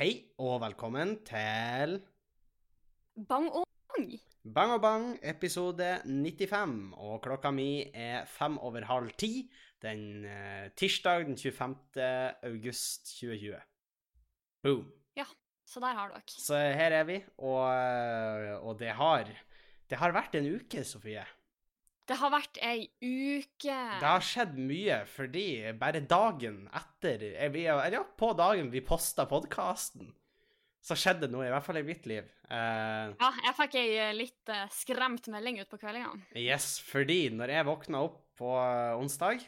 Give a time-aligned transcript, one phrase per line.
[0.00, 1.98] Hei og velkommen til
[3.28, 4.06] Bang og bang.
[4.48, 6.94] Bang og bang, episode 95.
[6.96, 9.42] Og klokka mi er fem over halv ti
[9.84, 11.76] den eh, tirsdag den 25.
[12.48, 13.60] august 2020.
[14.64, 14.88] Boom.
[15.20, 15.28] Ja,
[15.68, 16.24] Så der har dere.
[16.32, 19.28] Så her er vi, og, eh, og det har
[19.90, 21.26] Det har vært en uke, Sofie.
[22.10, 23.74] Det har vært ei uke.
[24.00, 25.44] Det har skjedd mye, fordi
[25.78, 30.08] bare dagen etter eh, Eller ja, på dagen vi posta podkasten,
[30.82, 32.26] så skjedde noe, i hvert fall i mitt liv.
[32.50, 36.24] Uh, Ja, jeg fikk ei eh, litt uh, skremt melding utpå kveldingene.
[36.40, 39.44] Yes, fordi når jeg våkna opp på uh, onsdag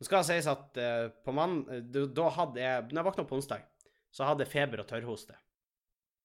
[0.00, 0.78] Nå skal det sies at
[1.22, 1.60] på mann...
[1.94, 3.66] da- da hadde jeg Når jeg våkna opp på onsdag,
[4.10, 5.36] så hadde jeg feber og tørrhoste.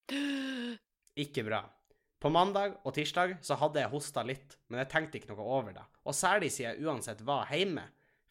[1.27, 1.59] Ikke bra.
[2.17, 5.75] På mandag og tirsdag så hadde jeg hosta litt, men jeg tenkte ikke noe over
[5.75, 5.85] det.
[6.09, 7.83] Og særlig siden jeg uansett var hjemme,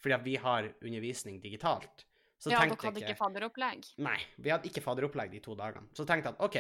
[0.03, 2.07] fordi vi har undervisning digitalt.
[2.37, 3.87] Så ja, dere hadde ikke fadderopplegg.
[4.05, 5.89] Nei, vi hadde ikke fadderopplegg de to dagene.
[5.97, 6.59] Så tenkte jeg at OK,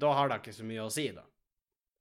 [0.00, 1.26] da har det ikke så mye å si, da.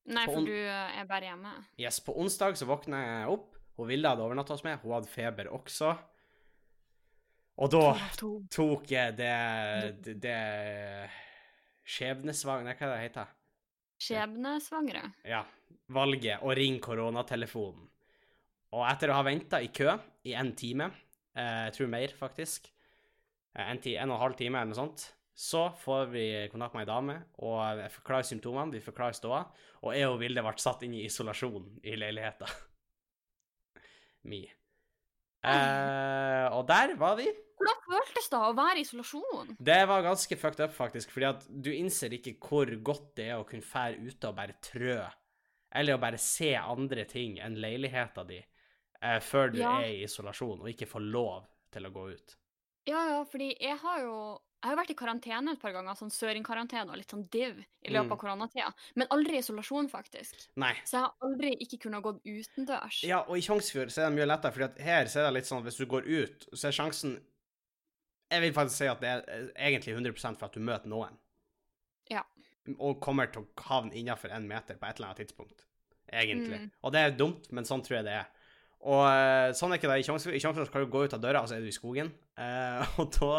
[0.09, 1.51] Nei, for du eh, er bare hjemme.
[1.81, 3.57] Yes, på onsdag så våkna jeg opp.
[3.79, 4.79] Hun ville hadde overnatta hos meg.
[4.83, 5.91] Hun hadde feber også.
[7.59, 7.83] Og da
[8.53, 10.37] tok jeg det det,
[11.89, 12.63] skjebnesvang...
[12.67, 13.38] Nei, hva heter det?
[13.99, 15.03] Skjebnesvangre.
[15.27, 15.43] Ja.
[15.89, 17.87] Valget å ringe koronatelefonen.
[18.77, 19.95] Og etter å ha venta i kø
[20.29, 20.91] i en time,
[21.33, 22.69] eh, jeg tror mer, faktisk,
[23.55, 26.75] eh, en, ti, en og en halv time eller noe sånt, så får vi kontakt
[26.75, 29.41] med ei dame, og jeg forklarer symptomene, vi forklarer ståa,
[29.81, 32.49] og jeg og Vilde ble satt inn i isolasjon i leiligheta
[34.29, 34.43] mi.
[35.39, 37.29] Eh, og der var vi.
[37.59, 39.55] Hvordan føltes det å være i isolasjon?
[39.59, 43.39] Det var ganske fucked up, faktisk, fordi at du innser ikke hvor godt det er
[43.41, 44.99] å kunne fære ute og bare trø,
[45.75, 48.39] eller å bare se andre ting enn leiligheta di,
[49.01, 49.79] eh, før du Ja.
[49.81, 52.35] er i isolasjon, og ikke får lov til å gå ut.
[52.87, 56.11] Ja, ja, fordi jeg har jo jeg har vært i karantene et par ganger, sånn
[56.11, 58.11] søringkarantene og litt sånn div i løpet Mm.
[58.11, 60.49] av koronatida, men aldri i isolasjon, faktisk.
[60.57, 60.73] Nei.
[60.83, 63.03] Så jeg har aldri ikke kunnet gått utendørs.
[63.07, 65.45] Ja, og i Tjongsfjord så er det mye lettere, at her så er det litt
[65.45, 67.21] sånn at hvis du går ut, så er sjansen
[68.29, 71.15] Jeg vil faktisk si at det er eh, egentlig 100% for at du møter noen.
[72.11, 72.23] Ja.
[72.77, 75.65] Og kommer til å havne innafor én meter på et eller annet tidspunkt.
[76.09, 76.59] Egentlig.
[76.65, 76.69] Mm.
[76.85, 78.29] Og det er dumt, men sånn tror jeg det er.
[78.89, 80.69] Og eh, sånn er ikke det i Tjongsfjord.
[80.71, 82.11] kan du gå ut av døra, og så er du i skogen.
[82.39, 83.31] Eh, og da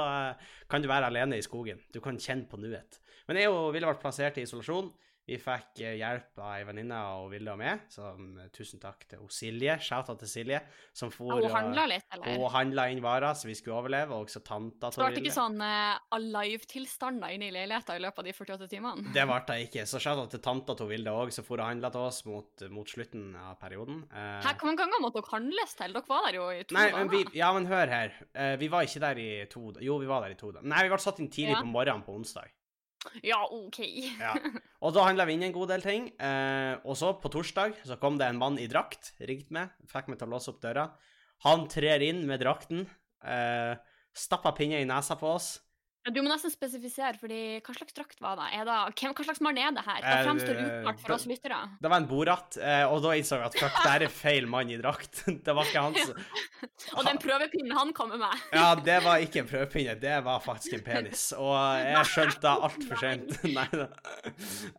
[0.70, 1.80] kan du være alene i skogen.
[1.94, 3.00] Du kan kjenne på nuet.
[3.28, 4.90] Men jeg Ville vært plassert i isolasjon.
[5.30, 9.04] Vi fikk eh, hjelp av ei venninne og Vilde og meg, så eh, tusen takk
[9.12, 9.76] til Silje.
[9.86, 10.58] Shout-out til Silje,
[10.96, 12.34] som for Ja, hun handla litt, eller?
[12.40, 15.30] Hun handla inn varer så vi skulle overleve, og også tanta til ble det Ville.
[15.30, 19.12] ikke sånn uh, alive-tilstander inne i leiligheta i løpet av de 48 timene?
[19.14, 19.86] Det ble det ikke.
[19.86, 22.90] Så shout-out til tanta til Vilde òg, som for og handla til oss mot, mot
[22.90, 24.02] slutten av perioden.
[24.10, 25.94] Uh, Her, Hvor mange ganger måtte dere handles til?
[25.96, 27.38] Dere var der jo i to Nei, men vi, dager.
[27.44, 28.16] ja, men hør her.
[28.34, 30.66] Uh, vi var ikke der i to Jo, vi var der i to dager.
[30.74, 31.62] Nei, vi ble satt inn tidlig Ja.
[31.62, 32.50] på morgenen på onsdag.
[33.24, 33.80] Ja, OK.
[34.20, 34.34] Ja.
[34.84, 36.08] Og da handla vi inn en god del ting.
[36.20, 40.08] Eh, og så, på torsdag, så kom det en mann i drakt, ringte meg, fikk
[40.08, 40.86] meg til å låse opp døra.
[41.44, 42.86] Han trer inn med drakten,
[43.24, 43.74] eh,
[44.16, 45.54] stappa pinne i nesa på oss.
[46.08, 48.46] Du må nesten spesifisere, fordi hva slags drakt var det?
[48.56, 49.98] Er det hvem, hva slags mann er det her?
[50.00, 51.58] Det Eh, fremstår uklart det- for oss lyttere.
[51.82, 54.70] Det var en Borat, eh, og da innså jeg at fuck, det er feil mann
[54.72, 55.20] i drakt.
[55.44, 56.10] det var ikke hans.
[56.96, 58.32] Og den prøvepinnen han kommer med.
[58.56, 61.32] Ja, det var ikke en prøvepinne, det var faktisk en penis.
[61.36, 61.52] Og
[61.84, 63.44] jeg skjønte det altfor sent.
[63.44, 63.90] nei da.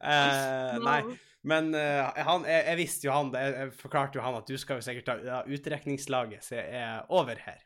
[0.02, 1.02] Uh, nei.
[1.44, 3.32] Men uh, han, jeg, jeg visste jo han.
[3.34, 7.06] Jeg forklarte jo han at du skal jo sikkert ta ja, utrekningslaget, så jeg er
[7.14, 7.62] over her.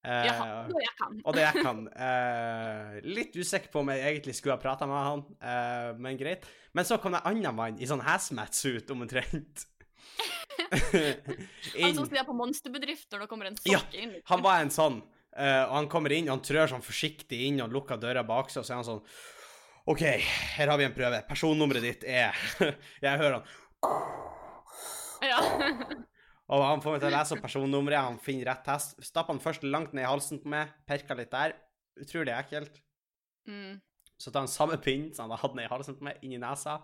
[0.00, 1.16] Ja, det jeg kan.
[1.28, 1.80] og det jeg kan.
[1.92, 6.46] Uh, litt usikker på om jeg egentlig skulle ha prata med han, uh, men greit.
[6.72, 9.66] Men så kom det en annen mann i sånn hazmat-suit omtrent.
[10.70, 14.12] Han som sitter på monsterbedrifter, det kommer en Ja, inn.
[14.28, 17.72] Han var en sånn, og han kommer inn, og han trør sånn forsiktig inn og
[17.74, 19.02] lukker døra bak seg, og så er han sånn
[19.90, 20.02] OK,
[20.58, 21.22] her har vi en prøve.
[21.28, 22.36] Personnummeret ditt er
[23.04, 23.44] Jeg hører han.
[25.24, 25.40] Ja.
[26.50, 28.96] Og han får meg til å lese opp personnummeret, han finner rett test.
[29.06, 31.54] Stapper han først langt ned i halsen på meg, pirker litt der.
[32.00, 32.80] Utrolig ekkelt.
[33.46, 33.78] Mm.
[34.20, 36.42] Så tar han samme pinn som han hadde ned i halsen på meg, inn i
[36.42, 36.80] nesa.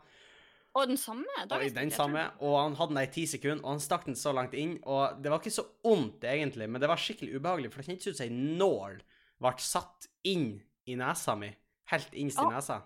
[0.76, 1.24] Og den samme?
[1.48, 4.18] Da Og den samme, og han hadde den i ti sekunder, og han stakk den
[4.18, 7.70] så langt inn, og det var ikke så ondt egentlig, men det var skikkelig ubehagelig,
[7.72, 8.98] for det kjentes ut som ei nål
[9.40, 10.50] ble satt inn
[10.86, 11.48] i nesa mi,
[11.92, 12.82] helt innst i nesa.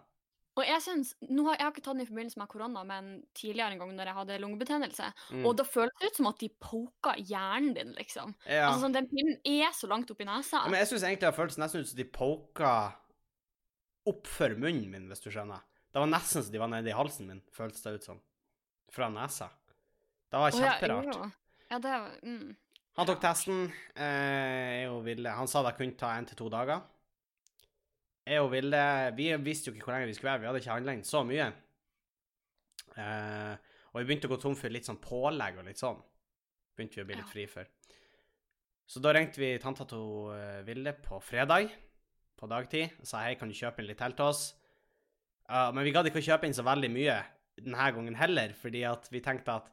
[0.58, 3.11] Og jeg synes, nå har, jeg har ikke tatt den i forbindelse med korona, men
[3.38, 5.11] tidligere en gang når jeg hadde lungebetennelse.
[5.31, 5.44] Mm.
[5.47, 8.35] Og da føltes det ut som at de poka hjernen din, liksom.
[8.44, 8.67] Ja.
[8.69, 10.64] Altså sånn, Den pinnen er så langt oppi nesa.
[10.64, 12.75] Ja, men jeg syns egentlig det føltes nesten ut som de poka
[14.11, 15.62] oppfor munnen min, hvis du skjønner.
[15.91, 18.20] Det var nesten som de var nede i halsen min, føltes det ut som.
[18.91, 19.53] Fra nesa.
[20.31, 21.14] Det var kjemperart.
[21.14, 21.38] Oh,
[21.70, 22.56] Ja, det var mm.
[22.99, 23.69] Han tok testen.
[23.94, 26.82] Eh, Ville Han sa det kunne ta én til to dager.
[28.31, 28.85] Jeg og Vilde
[29.19, 30.43] Vi visste jo ikke hvor lenge vi skulle være.
[30.44, 31.49] Vi hadde ikke handla inn så mye.
[32.94, 33.55] Uh,
[33.91, 35.99] og vi begynte å gå tom for litt sånn pålegg og litt sånn.
[36.79, 37.67] Begynte vi å bli litt fri for.
[38.91, 41.69] Så da ringte vi tanta til eh, Vilde på fredag
[42.38, 44.41] på dagtid og sa hei, kan du kjøpe inn litt til til oss?
[45.50, 47.19] Uh, men vi gadd ikke å kjøpe inn så veldig mye
[47.61, 49.71] denne gangen heller, fordi at vi tenkte at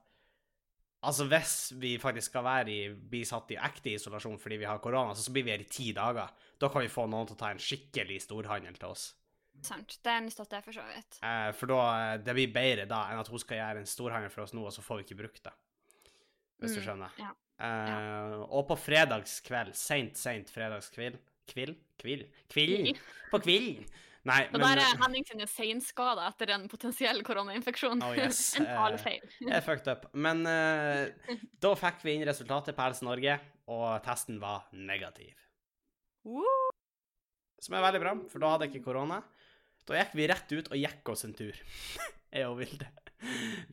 [1.07, 4.79] Altså, hvis vi faktisk skal være i, bli satt i ekte isolasjon fordi vi har
[4.81, 6.31] korona, så blir vi her i ti dager.
[6.59, 9.11] Da kan vi få noen til å ta en skikkelig storhandel til oss.
[9.65, 9.97] Sant.
[10.05, 11.17] Den støtter jeg for så vidt.
[11.25, 11.79] Eh, for da,
[12.13, 14.65] eh, det blir bedre da enn at hun skal gjøre en storhandel for oss nå,
[14.65, 15.53] og så får vi ikke brukt det.
[16.61, 17.11] Hvis du Mm, skjønner.
[17.21, 17.31] ja.
[17.59, 21.17] Eh, og på fredagskveld, seint, seint fredagskveld
[21.47, 21.75] Kvill?
[21.97, 22.25] Kvill?
[22.51, 22.97] Kvillen?
[23.31, 23.85] På kvillen!
[24.27, 28.01] Nei, Og men der er Henning sine seinskader etter en potensiell koronainfeksjon.
[28.03, 28.55] Oh, yes.
[28.59, 29.21] en talefeil.
[29.39, 30.09] Jeg er fucked up.
[30.13, 31.13] Men eh,
[31.63, 33.39] da fikk vi inn resultatet på Helse Norge,
[33.71, 35.31] og testen var negativ.
[37.63, 39.21] Som er veldig bra, for da hadde jeg ikke korona.
[39.87, 41.55] Da gikk vi rett ut og gikk oss en tur.
[42.33, 42.89] jeg og Vilde.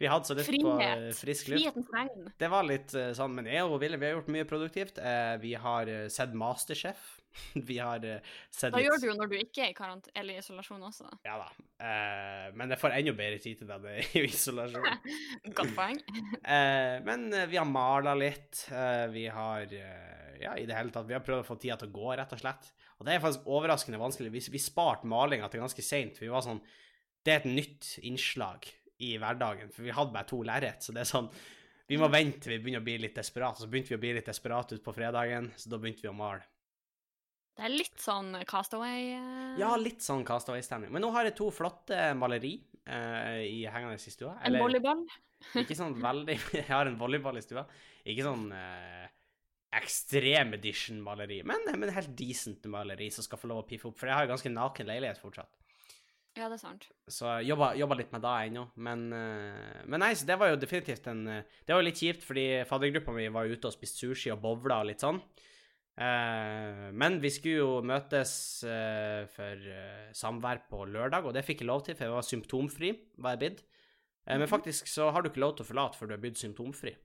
[0.00, 1.66] Vi hadde så lyst på eh, frisk luft.
[1.66, 2.30] Frihetens tegn.
[2.40, 5.00] Det var litt eh, sånn, men jeg og Vilde vi har gjort mye produktivt.
[5.02, 7.12] Eh, vi har sett Masterchef.
[7.68, 8.04] vi har
[8.54, 11.08] sett Da gjør du jo når du ikke er i karant eller isolasjon også.
[11.26, 11.48] Ja da.
[12.54, 14.86] Men jeg får enda bedre tid til det når jeg er i isolasjon.
[15.50, 15.98] Godt poeng.
[17.08, 18.68] Men vi har mala litt.
[19.10, 19.74] Vi har
[20.44, 21.08] Ja, i det hele tatt.
[21.08, 22.70] Vi har prøvd å få tida til å gå, rett og slett.
[22.98, 24.32] Og det er faktisk overraskende vanskelig.
[24.34, 26.20] Vi, vi sparte malinga til ganske seint.
[26.20, 26.60] Vi var sånn
[27.24, 28.68] Det er et nytt innslag
[29.02, 30.84] i hverdagen, for vi hadde bare to lerret.
[30.84, 31.30] Så det er sånn
[31.88, 33.62] Vi må vente vi begynner å bli litt desperate.
[33.62, 36.16] Så begynte vi å bli litt desperate ut på fredagen, så da begynte vi å
[36.16, 36.44] male.
[37.54, 39.58] Det er litt sånn Castaway uh...
[39.60, 40.90] Ja, litt sånn Castaway-stemning.
[40.92, 42.56] Men nå har jeg to flotte maleri
[42.90, 44.34] uh, i hengende i stua.
[44.42, 45.04] En volleyball.
[45.60, 47.62] Ikke sånn veldig Jeg har en volleyball i stua.
[48.04, 49.04] Ikke sånn eh,
[49.80, 53.98] ekstrem edition-maleri, men, men helt decent maleri som skal få lov å piffe opp.
[53.98, 55.60] For jeg har jo ganske naken leilighet fortsatt.
[56.34, 56.88] Ja, det er sant.
[57.06, 58.64] Så jeg jobba, jobba litt med det ennå.
[58.82, 62.00] Men, eh, men nei, så det var jo definitivt en eh, Det var jo litt
[62.02, 65.20] kjipt, fordi faddergruppa mi var ute og spiste sushi og bowla og litt sånn.
[65.94, 68.32] Eh, men vi skulle jo møtes
[68.66, 72.26] eh, for eh, samvær på lørdag, og det fikk jeg lov til, for jeg var
[72.26, 72.90] symptomfri,
[73.22, 73.60] var jeg.
[74.26, 74.50] Eh, men Mhm.
[74.56, 76.96] faktisk så har du ikke lov til å forlate før du er blitt symptomfri.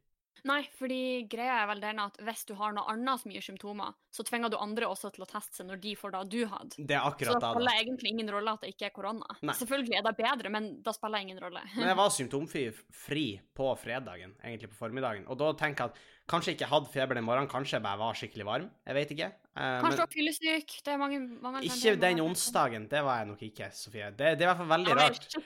[0.49, 1.01] Nei, fordi
[1.31, 4.51] greia er vel den at hvis du har noe annet som gir symptomer, så tvinger
[4.51, 6.75] du andre også til å teste seg når de får det du hadde.
[6.79, 7.81] Det er akkurat akkurat så det spiller da.
[7.83, 9.37] egentlig ingen rolle at det ikke er korona.
[9.41, 9.55] Nei.
[9.59, 11.63] Selvfølgelig er det bedre, men det spiller ingen rolle.
[11.75, 13.25] Men jeg var symptomfri
[13.59, 15.27] på fredagen, egentlig på formiddagen.
[15.29, 18.17] Og da tenker jeg at kanskje ikke hadde feber den morgenen, kanskje jeg bare var
[18.17, 18.67] skikkelig varm.
[18.87, 19.29] Jeg vet ikke.
[19.59, 20.73] Uh, Kanskje var fyllesyk.
[20.85, 22.85] Det er mange, mange ikke den onsdagen.
[22.91, 24.11] Det var jeg nok ikke, Sofie.
[24.13, 25.37] Det, det er i hvert fall veldig ble rart.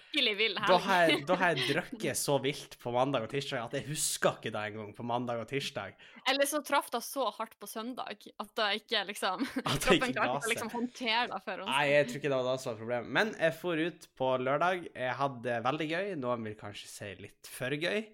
[0.41, 4.37] vill Da har, jeg, jeg drukket så vilt på mandag og tirsdag at jeg husker
[4.37, 5.95] ikke det engang på mandag og tirsdag.
[6.29, 10.11] Eller så traff det så hardt på søndag at det ikke liksom At det Kroppen
[10.11, 11.73] ikke klarte å liksom håndtere det før onsdag.
[11.73, 13.15] Nei, jeg tror ikke det var det som var problemet.
[13.17, 14.85] Men jeg for ut på lørdag.
[14.93, 16.13] Jeg hadde det veldig gøy.
[16.21, 18.05] Noen vil kanskje si litt for gøy.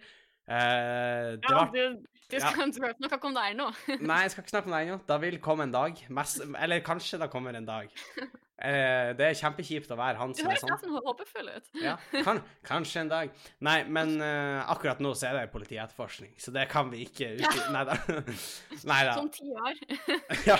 [0.49, 1.99] Uh, det Ja, var du,
[2.29, 2.51] du Ja.
[2.51, 3.69] skal ikke snakke om det ennå.
[4.01, 4.99] Nei, jeg skal ikke snakke om det ennå.
[5.07, 6.05] Det vil komme en dag.
[6.09, 7.89] Mest, eller kanskje det kommer en dag.
[8.59, 10.71] Eh, det er kjempekjipt å være han som er sånn.
[10.73, 10.93] høres sånn.
[10.93, 11.69] nesten håpefull ut.
[11.79, 11.93] Ja,
[12.25, 13.31] kan, kanskje en dag.
[13.63, 17.63] Nei, men eh, akkurat nå så er det politietterforskning, så det kan vi ikke utgi...
[17.71, 17.95] Nei da.
[18.89, 19.15] Da.
[19.15, 19.79] Sånn ti år.
[20.49, 20.57] Ja,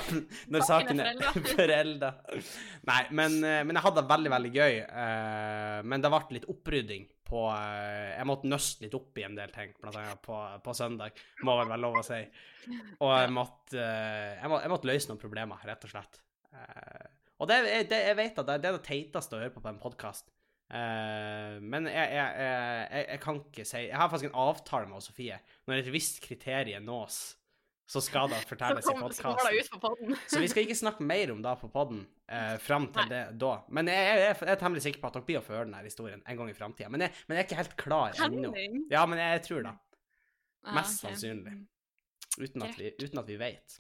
[0.51, 2.13] når Saken er er forelda.
[2.89, 4.79] Nei, men, eh, men jeg hadde det veldig, veldig gøy.
[4.85, 9.35] eh, Men det ble litt opprydding på eh, Jeg måtte nøste litt opp i en
[9.37, 11.19] del ting, blant annet på, på søndag.
[11.45, 12.21] Må vel være lov å si.
[12.99, 16.21] Og jeg måtte, eh, jeg måtte, jeg måtte løse noen problemer, rett og slett.
[16.55, 17.07] Eh,
[17.39, 19.71] Og det, det, jeg vet at det, det er det teiteste å høre på på
[19.71, 20.27] en podkast.
[20.69, 25.39] men jeg, jeg, jeg, jeg, kan ikke si Jeg har faktisk en avtale med Sofie.
[25.65, 27.21] Når et visst kriterium nås,
[27.89, 30.15] så skal det fortelles i podkasten.
[30.31, 33.09] Så vi skal ikke snakke mer om det på podden uh, fram til Nei.
[33.09, 33.53] det da.
[33.73, 36.41] Men jeg, er temmelig sikker på at dere blir å få høre denne historien en
[36.41, 36.91] gang i framtida.
[36.93, 38.53] Men, men jeg er ikke helt klar ennå.
[38.93, 39.73] Ja, men jeg, tror det.
[40.67, 41.55] Ah, Mest sannsynlig.
[42.37, 43.79] Uten at vi, uten at vi vet.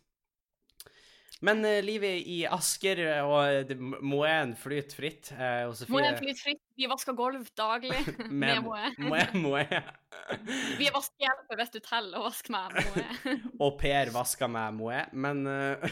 [1.45, 5.31] Men uh, livet i Asker eh, og det- Moen flyter fritt.
[5.31, 6.63] Uh, og Sofie Moe flyter fritt.
[6.79, 7.99] Vi vasker gulv daglig
[8.43, 8.91] med Moe.
[8.99, 9.63] Moe, Moe.
[10.79, 13.35] Vi er vaskehjelper hvis du teller og vasker med Moe.
[13.63, 15.05] og Per vasker med Moe.
[15.15, 15.87] Men uh,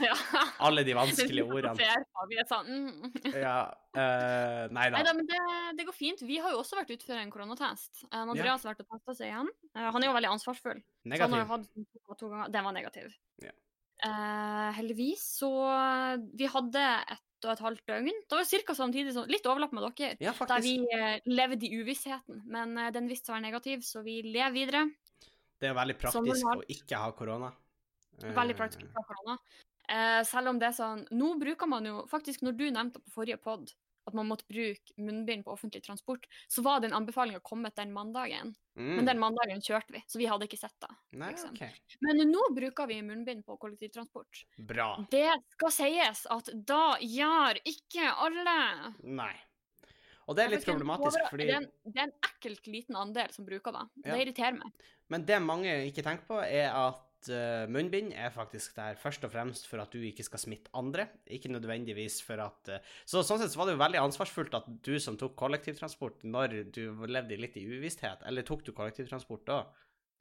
[0.00, 0.16] ja.
[0.68, 3.32] alle de vanskelige ordene Per, Vi er sånn mm.
[3.32, 3.56] Ja.
[3.96, 4.98] uh, nei da.
[5.00, 5.40] Neida, men det,
[5.80, 6.22] det går fint.
[6.28, 8.04] Vi har jo også vært ute for en koronatest.
[8.10, 9.50] Uh, Andreas har vært og testa seg igjen.
[9.72, 10.80] Eh, han er jo veldig ansvarsfull.
[10.84, 11.86] Så han har jo Negativ.
[12.08, 12.52] hatt to ganger.
[12.52, 13.12] Den var negativ.
[13.44, 13.52] Ja.
[14.02, 15.50] Eh, heldigvis så
[16.34, 18.20] Vi hadde ett og et halvt døgn.
[18.30, 18.74] Det var ca.
[18.78, 20.16] samtidig Litt overlapp med dere.
[20.22, 22.42] Ja, Der vi eh, levde i uvissheten.
[22.46, 24.84] Men eh, den viste seg å være negativ, så vi lever videre.
[25.58, 27.52] Det er veldig praktisk praktisk å ikke ha korona.
[28.22, 29.36] Veldig praktisk å ha korona.
[29.90, 33.10] Eh, selv om det er sånn Nå bruker man jo Faktisk, når du nevnte på
[33.16, 33.72] forrige pod
[34.08, 38.54] at man måtte bruke munnbind på offentlig transport, så var den anbefalinga kommet den mandagen.
[38.78, 38.96] Mm.
[38.96, 40.90] Men den mandagen kjørte vi, så vi hadde ikke sett det.
[41.20, 41.54] Nei, liksom.
[41.54, 41.94] OK.
[42.06, 44.42] Men nå bruker vi munnbind på kollektivtransport.
[44.68, 44.88] Bra.
[45.12, 48.58] Det skal sies at da gjør ikke alle.
[49.04, 49.34] Nei.
[50.30, 52.96] Og det er litt problematisk, over- fordi det, er en, det er en ekkelt liten
[52.96, 53.86] andel som bruker det.
[54.04, 54.12] Ja.
[54.12, 54.84] Det irriterer meg.
[55.12, 59.30] Men det mange ikke tenker på, er at eh, munnbind er faktisk der først og
[59.34, 63.38] fremst for at du ikke skal smitte andre, ikke nødvendigvis for at eh, Så sånn
[63.42, 67.36] sett så var det jo veldig ansvarsfullt at du som tok kollektivtransport når du levde
[67.38, 69.62] litt i uvisshet, eller tok du kollektivtransport da?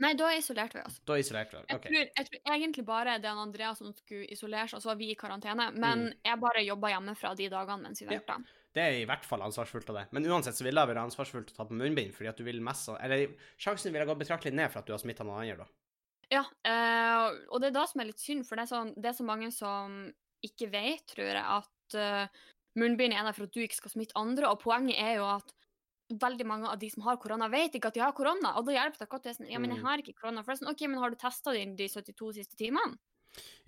[0.01, 0.95] Nei, da isolerte vi oss.
[1.05, 1.83] Da isolerte vi oss, ok.
[1.85, 4.85] Jeg, tror, jeg tror egentlig bare det er Andrea Andreas som skulle isolere seg, og
[4.85, 5.67] så var vi i karantene.
[5.77, 6.15] Men Mm.
[6.25, 8.17] jeg bare jobba hjemmefra de dagene mens vi Ja.
[8.17, 8.39] venta.
[8.73, 10.07] Det er i hvert fall ansvarsfullt av det.
[10.11, 12.61] Men uansett så ville det vært ansvarsfullt å ta på munnbind, fordi at du vil
[12.61, 13.27] mest Eller
[13.59, 15.65] sjansen ville gått betraktelig ned for at du har smitta noen andre, da.
[16.31, 19.09] Ja, uh, og det er da som er litt synd, for det er, sånn, det
[19.11, 19.97] er så mange som
[20.45, 22.45] ikke vet, tror jeg, at uh,
[22.79, 25.51] munnbind er der for at du ikke skal smitte andre, og poenget er jo at
[26.11, 28.75] veldig mange av de som har korona, vet ikke at de har korona, og da
[28.77, 29.85] hjelper det ikke at du er sånn Ja, men jeg Mm.
[29.85, 30.43] har ikke korona.
[30.43, 32.97] For det er sånn, OK, men har du testa din de 72 siste timene?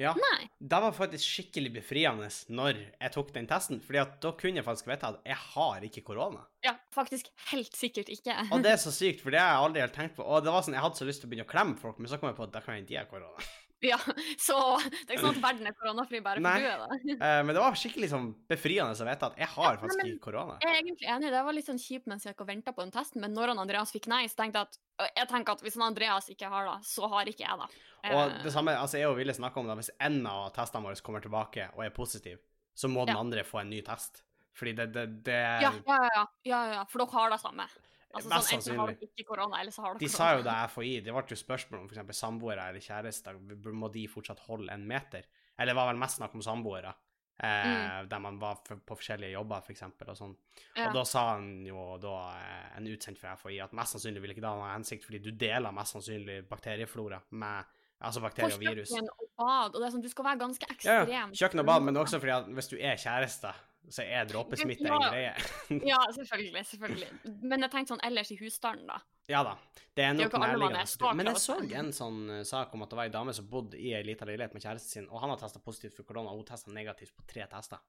[0.02, 0.14] Ja.
[0.18, 0.48] Nei.
[0.58, 4.66] Det var faktisk skikkelig befriende når jeg tok den testen, fordi at da kunne jeg
[4.66, 6.42] faktisk vite at jeg har ikke korona.
[6.66, 8.36] Ja, faktisk helt sikkert ikke.
[8.50, 10.26] Og det er så sykt, for det har jeg aldri helt tenkt på.
[10.26, 12.12] Og det var sånn, Jeg hadde så lyst til å begynne å klemme folk, men
[12.12, 13.48] så kom jeg på at da kan jeg ikke ha korona.
[13.84, 13.98] Ja,
[14.40, 16.60] så det er ikke sånn at verden er koronafri bare for Nei.
[16.62, 17.16] du er det.
[17.20, 20.12] Eh, men det var skikkelig sånn befriende å vite at jeg har Ja, faktisk men-
[20.14, 20.58] ikke korona.
[20.64, 22.82] Jeg er egentlig enig, det var litt sånn kjipt mens jeg gikk og venta på
[22.86, 24.68] den testen, men når han Andreas fikk nei, så tenkte jeg
[25.04, 27.70] at jeg tenker at hvis han Andreas ikke har det, så har ikke jeg det.
[28.14, 30.84] Og Eh, det samme, altså jeg og Ville snakka om det, hvis en av testene
[30.84, 32.38] våre kommer tilbake og er positiv,
[32.76, 33.20] så må den Ja.
[33.20, 34.24] andre få en ny test.
[34.56, 37.66] Fordi det, det, det ja, ja, ja, ja, ja, ja, for dere har det samme.
[38.14, 39.00] Altså, Mest sånn, enten har sannsynlig.
[39.00, 41.36] dere ikke korona, eller så har dere De sa jo det FHI, det ble jo
[41.40, 42.18] spørsmål om f.eks.
[42.20, 43.40] samboere eller kjærester,
[43.74, 45.26] må de fortsatt holde en meter?
[45.58, 46.94] Eller det var vel mest snakk om samboere,
[47.42, 49.82] eh, der man var for, på forskjellige jobber, f.eks.
[50.08, 50.36] og sånn.
[50.78, 50.88] Ja.
[50.88, 54.36] Og da sa han jo da, eh, en utsendt fra FHI, at mest sannsynlig ville
[54.38, 58.58] ikke det ha noen hensikt, fordi du deler mest sannsynlig bakterieflora med Altså På bakterier
[58.58, 58.90] og virus.
[58.92, 61.08] kjøkken og bad, og det er sånn, du skal være ganske ekstrem.
[61.08, 61.22] ja.
[61.40, 63.54] Kjøkken og bad, men også fordi at hvis du er kjæreste,
[63.92, 65.34] så er dråpesmitte en greie.
[65.92, 67.10] Ja, selvfølgelig, selvfølgelig.
[67.44, 69.00] Men jeg tenkte sånn ellers i husstanden, da.
[69.32, 69.54] Ja da.
[69.96, 71.14] Det er nok nærliggende.
[71.16, 73.80] Men jeg så en sånn eh, sak om at det var ei dame som bodde
[73.80, 76.42] i ei lita leilighet med kjæresten sin, og han har testa positivt for korona, og
[76.42, 77.80] hun testa negativt på tre tester.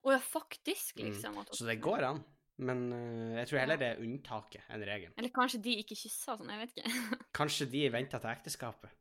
[0.00, 1.10] Å ja, faktisk, Mm.
[1.10, 1.34] liksom.
[1.36, 1.50] Mm.
[1.52, 2.22] Så det går an.
[2.60, 5.14] Men uh, jeg tror heller det er unntaket enn regelen.
[5.16, 7.20] Eller kanskje de ikke kyssa sånn, jeg vet ikke.
[7.38, 8.92] Kanskje de venta til ekteskapet.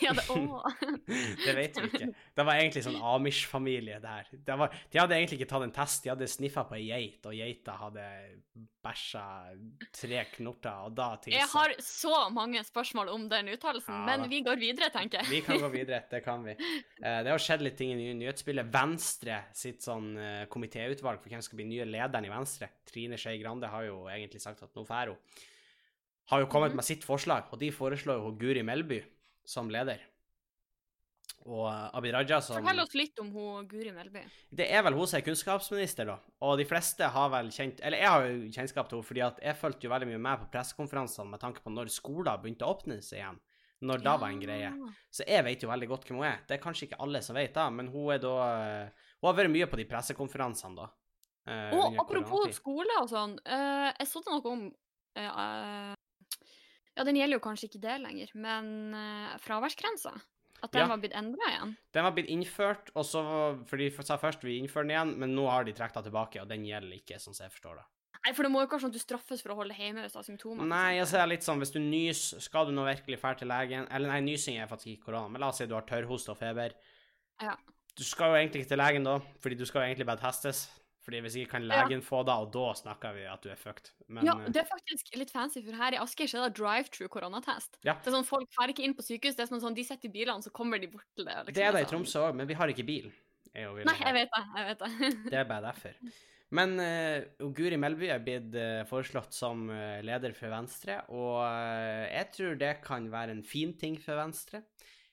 [0.06, 0.24] ja, det.
[1.44, 2.08] Det vet vi ikke.
[2.36, 4.28] Det var egentlig sånn Amish-familie der.
[4.32, 7.26] Det var, de hadde egentlig ikke tatt en test, de hadde sniffa på ei geit,
[7.26, 8.04] og geita hadde
[8.80, 9.22] bæsja
[9.92, 11.36] tre knorter, og da tissa.
[11.36, 15.28] Jeg har så mange spørsmål om den uttalelsen, Ja, men vi går videre, tenker jeg.
[15.34, 16.54] Vi kan gå videre, det kan vi.
[16.56, 18.70] Eh, det har skjedd litt ting i ny- nyhetsbildet.
[18.72, 23.36] Venstre sitt sånn uh, komitéutvalg for hvem skal bli nye lederen i Venstre, Trine Skei
[23.42, 25.20] Grande, har jo egentlig sagt at nå drar hun.
[26.30, 26.76] Har jo kommet Mhm.
[26.78, 29.00] med sitt forslag, og de foreslår jo Guri Melby
[29.50, 30.00] som leder.
[31.48, 34.22] Og eh, Abid Raja som Fortell oss litt om hun Guri Melby.
[34.52, 36.18] Det er vel hun som er kunnskapsminister, da.
[36.44, 39.38] Og de fleste har vel kjent Eller jeg har jo kjennskap til henne, fordi at
[39.46, 42.74] jeg fulgte jo veldig mye med på pressekonferansene med tanke på når skoler begynte å
[42.74, 43.40] åpne seg igjen.
[43.88, 44.68] Når da var en greie.
[45.08, 46.42] Så jeg vet jo veldig godt hvem hun er.
[46.44, 48.34] Det er kanskje ikke alle som vet det, men hun er da
[49.22, 50.90] Hun har vært mye på de pressekonferansene, da.
[51.48, 54.66] eh, Og apropos skole og sånn, eh, jeg så noe om
[57.00, 60.12] Ja, den gjelder jo kanskje ikke det lenger, men uh, fraværsgrensa.
[60.60, 60.88] At den Ja.
[60.90, 61.70] var blitt endra igjen.
[61.96, 63.22] Den var blitt innført, og så
[63.66, 66.42] For de sa først vi innfører den igjen, men nå har de trukket den tilbake,
[66.42, 67.86] og den gjelder ikke, sånn som jeg forstår det.
[68.20, 70.02] Nei, for det må jo ikke være sånn at du straffes for å holde hjemme
[70.04, 70.66] hvis du har symptomer.
[70.68, 73.48] Nei, jeg ser er litt sånn, hvis du nys, skal du nå virkelig dra til
[73.48, 76.34] legen Eller nei, nysing er faktisk ikke korona, men la oss si du har tørrhoste
[76.34, 76.76] og feber.
[77.40, 77.56] Ja.
[77.96, 80.66] Du skal jo egentlig ikke til legen da, fordi du skal jo egentlig bare testes.
[81.00, 81.82] Fordi hvis ikke kan Ja.
[81.84, 83.90] legen få det, og da snakker vi at du er fucked.
[84.08, 86.58] Men ja, eh, det er faktisk litt fancy, for her i Asker så er det
[86.60, 87.78] drive-through koronatest.
[87.84, 87.94] Ja.
[87.94, 90.10] Det er sånn, Folk drar ikke inn på sykehus, det er sånn, sånn, de sitter
[90.10, 91.34] i bilene, så kommer de bort til det.
[91.46, 92.04] Liksom, det er det i sånn.
[92.04, 93.12] Tromsø òg, men vi har ikke bil.
[93.54, 94.44] Jeg Nei, jeg vet det.
[94.56, 94.90] jeg vet det.
[95.32, 95.96] Det er bare derfor.
[96.52, 101.42] Men uh, Guri Melby er blitt uh, foreslått som uh, leder for Venstre, og
[102.10, 104.64] jeg tror det kan være en fin ting for Venstre.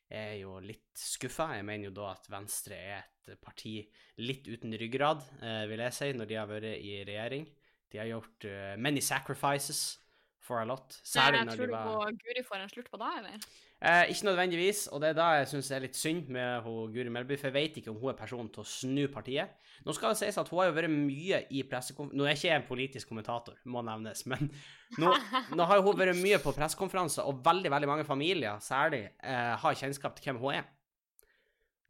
[0.10, 1.50] Jeg er jo litt skuffa.
[1.58, 3.75] Jeg mener jo da at Venstre er et parti
[4.24, 7.48] litt uten ryggrad, eh, vil jeg si, når de har vært i regjering.
[7.91, 10.00] De har gjort eh, many sacrifices
[10.48, 11.00] for a lot.
[11.03, 13.48] Særlig Jeg når tror de du var på Guri får en slutt på det, eller?
[13.77, 17.12] Eh, ikke nødvendigvis, og det er da jeg syns er litt synd med hun Guri
[17.13, 19.53] Melby, for jeg vet ikke om hun er personen til å snu partiet.
[19.86, 22.39] Nå skal det sies at hun har jo vært mye i pressekonferanser Nå er jeg
[22.39, 24.50] ikke jeg en politisk kommentator, må nevnes, men
[24.98, 25.12] nå,
[25.53, 29.77] nå har hun vært mye på pressekonferanser, og veldig veldig mange familier særlig eh, har
[29.84, 30.65] kjennskap til hvem hun er.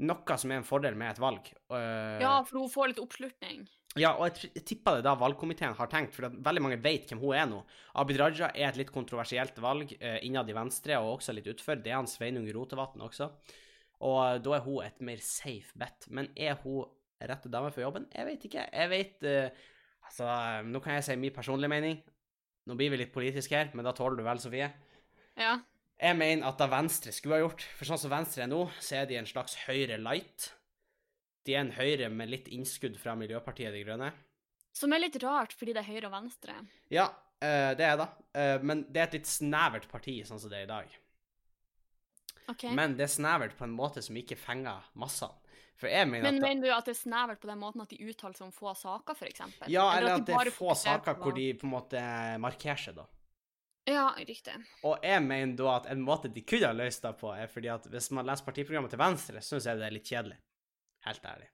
[0.05, 1.49] Noe som er en fordel med et valg.
[1.71, 3.65] Uh, Ja, for hun får litt oppslutning.
[3.97, 7.37] ja, og jeg, tipper det da valgkomiteen har tenkt, for veldig mange vet hvem hun
[7.37, 7.63] er nå.
[7.97, 11.81] Abid Raja er et litt kontroversielt valg uh, innad i Venstre, og også litt utfor.
[11.81, 13.31] Det er han Sveinung Rotevatn også.
[14.05, 16.05] Og uh, da er hun et mer safe bet.
[16.13, 16.85] Men er hun
[17.17, 18.05] rette dame for jobben?
[18.13, 18.67] Jeg vet ikke.
[18.69, 19.65] Jeg vet uh,
[20.07, 20.27] Altså,
[20.63, 21.97] nå kan jeg si min personlige mening.
[22.67, 24.69] Nå blir vi litt politiske her, men da tåler du vel, Sofie.
[25.39, 25.57] Ja.
[25.97, 28.99] Jeg mener at da Venstre skulle ha gjort For sånn som Venstre er nå, så
[28.99, 30.51] er de en slags Høyre light.
[31.47, 34.11] De er en Høyre med litt innskudd fra Miljøpartiet De Grønne.
[34.77, 36.53] Som er litt rart, fordi det er høyre og venstre.
[36.93, 37.07] Ja,
[37.41, 38.07] eh, det er det.
[38.37, 40.91] Eh, men det er et litt snevert parti, sånn som det er i dag.
[42.51, 42.75] Okay.
[42.77, 45.33] Men det er snevert på en måte som ikke fenger massene.
[45.81, 48.47] Men at mener du at det er snevert på den måten at de uttaler seg
[48.47, 49.41] om få saker, f.eks.?
[49.69, 52.01] Ja, eller at det er få saker på- hvor de på en måte
[52.41, 53.05] markerer seg, da.
[53.87, 54.53] Ja, riktig.
[54.83, 57.69] Og jeg mener da at en måte de kunne ha løst det på, er fordi
[57.71, 60.37] at hvis man leser partiprogrammet til Venstre, syns jeg det er litt kjedelig.
[61.07, 61.47] Helt ærlig.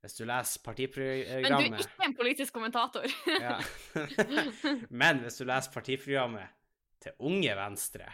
[0.00, 3.04] Hvis du leser partiprogrammet Men du er ikke en politisk kommentator.
[3.40, 3.58] ja.
[5.02, 6.52] Men hvis du leser partiprogrammet
[7.00, 8.08] til Unge Venstre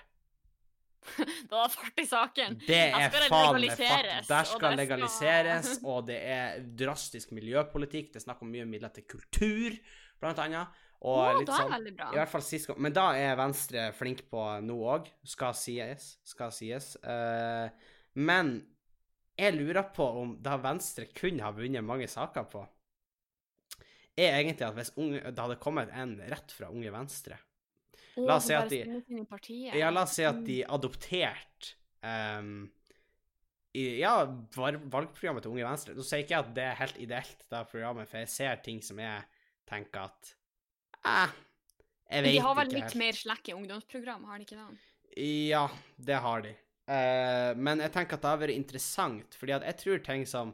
[1.16, 2.56] det var fart i saken.
[2.66, 4.08] Det er det faen meg fart.
[4.26, 8.08] Der det skal- legaliseres, og det er drastisk miljøpolitikk.
[8.10, 9.76] Det er snakk om mye midler til kultur,
[10.18, 10.66] blant annet.
[11.02, 12.08] Og oh, litt er sånn veldig bra.
[12.14, 12.78] I hvert fall sist gang.
[12.86, 16.14] Men da er Venstre flink på nå òg, skal sies.
[16.24, 16.94] Skal sies.
[17.04, 17.68] Uh,
[18.16, 18.54] men
[19.36, 22.64] jeg lurer på om da Venstre kunne ha vunnet mange saker på,
[24.16, 27.36] er egentlig at hvis unge, det hadde kommet en rett fra Unge Venstre
[28.16, 29.76] la oss si at de-.
[29.76, 30.44] Ja, la oss si at Mm.
[30.46, 32.70] de adopterte um,
[33.74, 34.24] i, Ja,
[34.56, 35.94] var- valgprogrammet til Unge Venstre.
[35.94, 38.80] Nå sier ikke jeg at det er helt ideelt, det programmet, for jeg ser ting
[38.82, 39.24] som jeg
[39.68, 40.34] tenker at
[41.06, 41.34] eh,
[42.10, 42.36] Jeg vet ikke.
[42.36, 43.00] de har vel litt helt.
[43.02, 44.86] mer slekke ungdomsprogram, har de ikke det?
[45.50, 46.54] Ja, det har de.
[46.86, 50.52] Eh, men jeg tenker at det har vært interessant, fordi at jeg tror ting som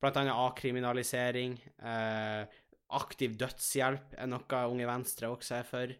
[0.00, 2.60] blant annet avkriminalisering, eh,
[2.96, 5.96] aktiv dødshjelp er noe Unge Venstre også er for.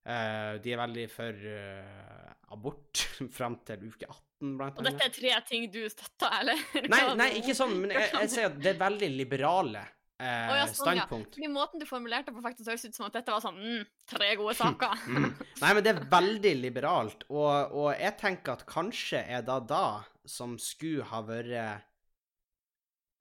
[0.00, 3.02] Uh, de er veldig for uh, abort
[3.36, 4.80] fram til uke 18, blant annet.
[4.80, 6.62] Og dette er tre ting du støtter, eller?
[6.88, 9.84] Nei, nei, ikke sånn, men jeg, jeg sier at det er veldig liberale
[10.20, 11.04] eh, oh, ja, sånn, ja.
[11.04, 11.36] standpunkt.
[11.36, 14.30] Fordi måten du formulerte på, faktisk høres ut som at dette var sånn mm, tre
[14.40, 15.04] gode saker.
[15.10, 15.28] Mm.
[15.62, 19.84] Nei, men det er veldig liberalt, og, og jeg tenker at kanskje er det da
[20.28, 21.56] som skulle ha vært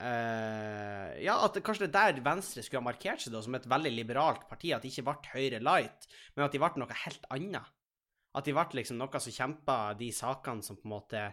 [0.03, 3.57] eh, Ja, at det, kanskje det er der Venstre skulle ha markert seg da, som
[3.57, 7.03] et veldig liberalt parti, at det ikke ble Høyre light, men at de ble noe
[7.05, 7.75] helt annet.
[8.37, 11.23] At de ble liksom noe som kjempa de sakene som på en måte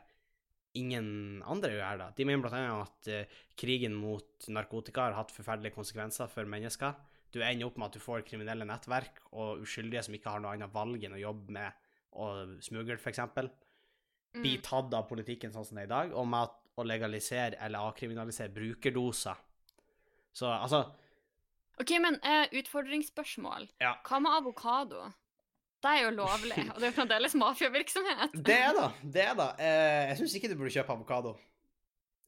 [0.78, 1.08] ingen
[1.48, 2.08] andre gjør, da.
[2.16, 6.96] De mener annet at eh, krigen mot narkotika har hatt forferdelige konsekvenser for mennesker.
[7.34, 10.54] Du ender opp med at du får kriminelle nettverk og uskyldige som ikke har noe
[10.56, 12.28] annet valg enn å jobbe med å
[12.64, 13.24] smugle, f.eks.
[13.26, 14.44] Mm.
[14.44, 17.58] Bli tatt av politikken sånn som det er i dag, og med at å legalisere
[17.64, 19.36] eller avkriminalisere brukerdoser.
[20.36, 20.84] Så altså
[21.80, 23.68] OK, men uh, utfordringsspørsmål.
[23.82, 23.98] Ja.
[24.06, 25.02] Hva med avokado?
[25.84, 28.36] Det er jo lovlig, og det er jo fremdeles mafiavirksomhet.
[28.46, 28.90] Det er da.
[29.02, 29.48] Det er da.
[29.60, 31.34] Eh, jeg syns ikke du burde kjøpe avokado.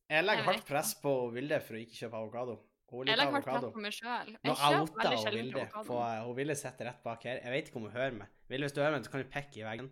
[0.08, 2.58] Jeg legger Jeg hardt press på Vilde for å ikke kjøpe avokado.
[2.88, 3.72] Hun liker avokado.
[3.76, 5.64] Nå outa veldig hun Vilde.
[5.84, 7.42] På, hun Vilde sitte rett bak her.
[7.42, 8.30] Jeg vet ikke om hun hører meg.
[8.48, 9.90] Vilde, hvis du hører meg, så kan du pekke i veggen.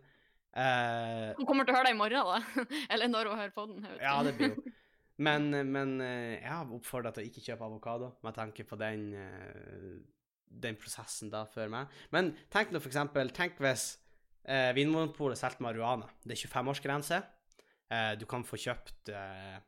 [0.56, 2.64] Uh, Hun kommer til å høre deg i morgen, da.
[2.94, 3.84] Eller når hun hører på den.
[4.00, 4.64] ja, det blir jo.
[5.16, 9.06] Men, men eh, jeg har oppfordra til å ikke kjøpe avokado, med tanke på den,
[9.16, 9.94] eh,
[10.48, 11.94] den prosessen da før meg.
[12.14, 13.96] Men tenk nå for eksempel Tenk hvis
[14.48, 16.08] eh, Vinmonopolet solgte marihuana.
[16.24, 17.22] Det er 25-årsgrense.
[17.90, 19.58] Eh, du kan få kjøpt eh,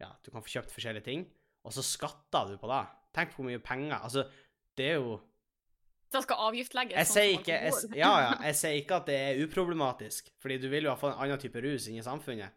[0.00, 1.26] Ja, du kan få kjøpt forskjellige ting,
[1.66, 2.84] og så skatter du på det.
[3.16, 4.26] Tenk på hvor mye penger Altså,
[4.78, 5.18] det er jo
[6.12, 6.96] Så skal avgiftlegges.
[6.96, 10.60] jeg sånn sier, ikke, jeg, ja, ja, jeg sier ikke at det er uproblematisk, fordi
[10.62, 12.54] du vil jo ha fått en annen type rus inn i samfunnet.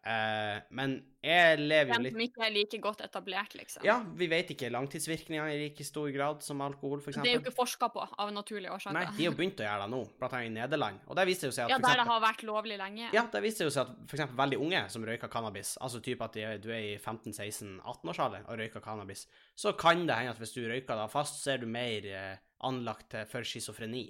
[0.00, 3.82] Eh, men jeg lever jo litt som ikke er like godt etablert, liksom.
[3.84, 7.18] Ja, vi vet ikke langtidsvirkninger i like stor grad som alkohol, f.eks.
[7.20, 8.96] Det er jo ikke forska på, av naturlige årsaker.
[8.96, 11.02] Nei, de har begynt å gjøre det nå, blant annet i Nederland.
[11.04, 13.10] Og der viser det seg at ja, der det har vært lovlig lenge.
[13.12, 16.40] ja, der viser det seg at eksempel veldig unge som røyker cannabis, altså typ at
[16.64, 19.26] du er i 15-16-18-årsalderen og røyker cannabis,
[19.58, 22.40] så kan det hende at hvis du røyker da fast, så er du mer eh,
[22.64, 24.08] anlagt for schizofreni.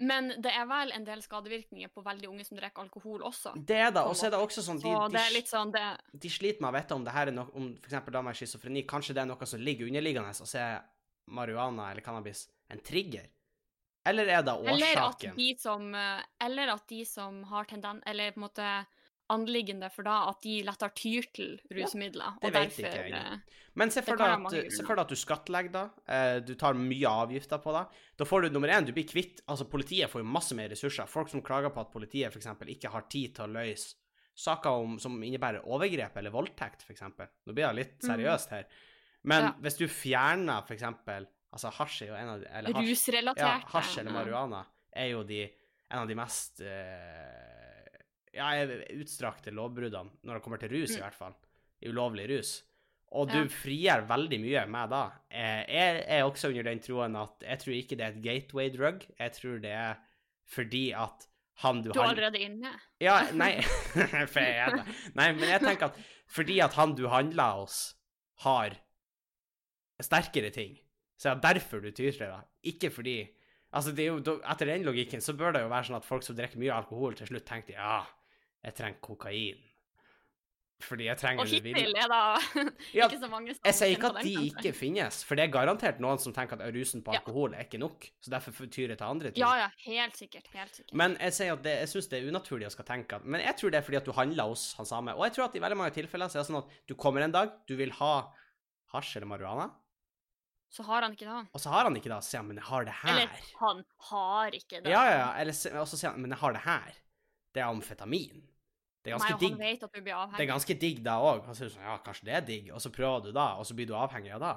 [0.00, 3.52] Men det er vel en del skadevirkninger på veldig unge som drikker alkohol også.
[3.56, 5.82] Det er da, og så er det også sånn, de, de, litt sånn det,
[6.12, 8.86] de sliter med å vite om det her er noe, om eksempel da med schizofreni,
[8.88, 10.80] kanskje det er noe som ligger underliggende, og så er
[11.36, 13.28] marihuana eller cannabis en trigger?
[14.08, 15.36] Eller er det Eller at årsaken?
[15.36, 18.68] de som eh, Eller at de som har tendens Eller på en måte
[19.30, 22.36] anliggende for da at de lettere tyr til rusmidler.
[22.40, 23.32] det og vet ikke derfor, jeg ennå.
[23.32, 23.38] eh,
[23.78, 24.16] Men se Det for
[24.96, 25.84] deg at, du skattlegger da.
[26.08, 27.86] Eh, du tar mye avgifter på deg.
[28.18, 31.06] Da får du nummer én, du blir kvitt Altså, politiet får jo masse mer ressurser.
[31.06, 32.46] Folk som klager på at politiet f.eks.
[32.66, 33.94] ikke har tid til å løse
[34.36, 37.02] saker om, som innebærer overgrep eller voldtekt, f.eks.
[37.46, 38.08] Nå blir det litt Mhm.
[38.10, 38.64] seriøst her.
[39.24, 39.52] Men Ja.
[39.60, 40.82] hvis du fjerner f.eks.
[41.52, 43.38] Altså, hasj er jo en av de Rusrelaterte.
[43.40, 44.64] ja, hasj eller marihuana
[44.94, 45.42] er jo de,
[45.90, 47.69] en av de mest eh,
[48.34, 48.50] ja,
[48.94, 51.02] utstrakte lovbruddene når det kommer til rus, i Mm.
[51.04, 51.34] hvert fall.
[51.86, 52.62] Ulovlig rus.
[53.12, 53.44] Og du Ja.
[53.48, 55.10] frigjør veldig mye med da.
[55.30, 58.68] Eh, Jeg er også under den troen at jeg tror ikke det er et gateway
[58.70, 59.06] drug.
[59.18, 59.96] Jeg tror det er
[60.46, 62.70] fordi at han du, Du er han- allerede inne.
[63.00, 63.60] ja, nei
[64.30, 64.86] For jeg er det.
[65.14, 65.96] Nei, men jeg tenker at
[66.28, 67.94] fordi at han du handler hos,
[68.40, 68.70] har
[70.00, 70.78] sterkere ting,
[71.18, 72.44] så er det derfor du tyr til det.
[72.64, 73.28] Ikke fordi
[73.72, 76.24] Altså, det er jo, etter den logikken så bør det jo være sånn at folk
[76.24, 78.00] som drikker mye alkohol, til slutt tenker ja,
[78.64, 79.66] jeg trenger kokain.
[80.80, 82.20] Fordi jeg trenger Og det hittil er da
[83.04, 84.44] ikke så mange som Jeg sier ikke at de kanskje.
[84.48, 87.80] ikke finnes, for det er garantert noen som tenker at rusen på alkohol er ikke
[87.82, 89.42] nok, så derfor tyr jeg til andre ting.
[89.44, 90.48] Ja, ja, helt sikkert.
[90.54, 90.94] Helt sikkert.
[90.96, 93.44] Men jeg sier at det, jeg syns det er unaturlig å skal tenke at Men
[93.44, 95.12] jeg tror det er fordi at du handler hos han samme.
[95.20, 97.20] Og jeg tror at i veldig mange tilfeller så er det sånn at du kommer
[97.28, 98.14] en dag, du vil ha
[98.96, 99.68] hasj eller marihuana,
[100.72, 101.44] Så har han ikke det.
[101.52, 103.10] og så har han ikke det, og så sier han 'men jeg har det her'.
[103.10, 103.28] Eller
[103.60, 104.90] han har ikke det.
[104.90, 105.30] Ja, ja, ja.
[105.40, 106.96] Eller, og så sier han 'men jeg har det her'.
[107.52, 108.46] Det er amfetamin.
[109.00, 109.54] Det er ganske han digg.
[109.56, 110.36] vet at du blir avhengig.
[110.36, 111.46] Det er ganske digg da òg.
[111.56, 113.94] Sånn, ja, kanskje det er digg, og så prøver du da, og så blir du
[113.96, 114.52] avhengig av det.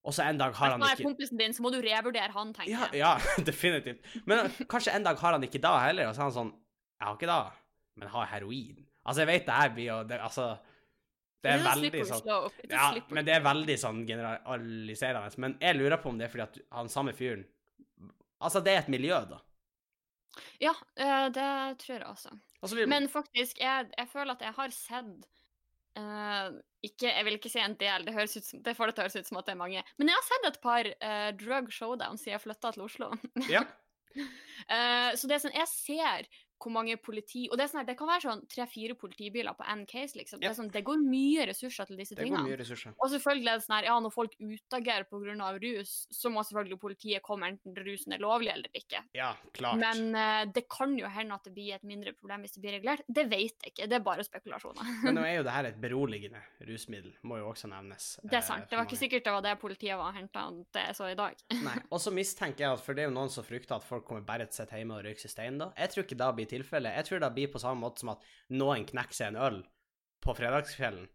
[0.00, 2.32] Og så en dag har Hvis han han er kompisen din, så må du revurdere
[2.32, 2.98] han, tenker jeg.
[3.02, 3.12] ja,
[3.50, 4.00] definitivt.
[4.26, 7.06] Men kanskje en dag har han ikke da heller, og så er han sånn Jeg
[7.06, 7.40] har ikke da,
[7.96, 8.86] men jeg har heroin.
[9.04, 10.48] Altså, jeg vet det her blir jo det, Altså,
[11.40, 12.26] det er veldig sånn
[12.72, 15.30] Ja, men det er veldig sånn generaliserende.
[15.40, 17.46] Men jeg lurer på om det er fordi at han samme fyren
[18.40, 19.38] Altså, det er et miljø, da.
[20.64, 21.48] Ja, eh, det
[21.82, 22.30] tror jeg også.
[22.60, 22.86] Og vi...
[22.88, 25.28] Men faktisk, jeg, jeg føler at jeg har sett
[25.98, 28.96] uh, ikke, Jeg vil ikke si en del, det, høres ut som, det får det
[28.96, 29.84] til å høres ut som at det er mange.
[30.00, 33.10] Men jeg har sett et par uh, drug showdowns siden jeg flytta til Oslo.
[33.48, 33.64] ja.
[34.16, 37.96] uh, så det er sånn, jeg ser hvor mange politi Og det, sånn, her, det
[37.98, 40.40] kan være sånn tre-fire politibiler på én case, liksom.
[40.40, 40.50] Det, Ja.
[40.50, 42.48] er sånn, det går mye ressurser til disse Det går tingene.
[42.48, 42.94] mye ressurser.
[43.00, 45.50] Og selvfølgelig er det sånn her, ja, når folk utagerer pga.
[45.60, 49.02] rus, så må selvfølgelig politiet komme enten rusen er lovlig eller ikke.
[49.14, 49.78] Ja, klart.
[49.78, 52.76] Men uh, det kan jo hende at det blir et mindre problem hvis det blir
[52.78, 53.02] regulert.
[53.08, 54.84] Det vet jeg ikke, det er bare spekulasjoner.
[55.04, 58.18] Men nå er jo det her et beroligende rusmiddel, må jo også nevnes.
[58.22, 58.68] Det er eh, sant.
[58.70, 61.36] Det var ikke sikkert det var det politiet var henta det så i dag.
[61.66, 61.76] Nei.
[61.90, 64.24] Og så mistenker jeg at for det er jo noen som frykter at folk kommer
[64.26, 65.70] bare til å sitte hjemme og røyke stein da.
[65.78, 66.96] Jeg tror ikke da blir tilfellet.
[66.98, 69.60] Jeg tror det blir på samme måte som at noen knekker seg en øl
[70.20, 71.08] på fredagskvelden,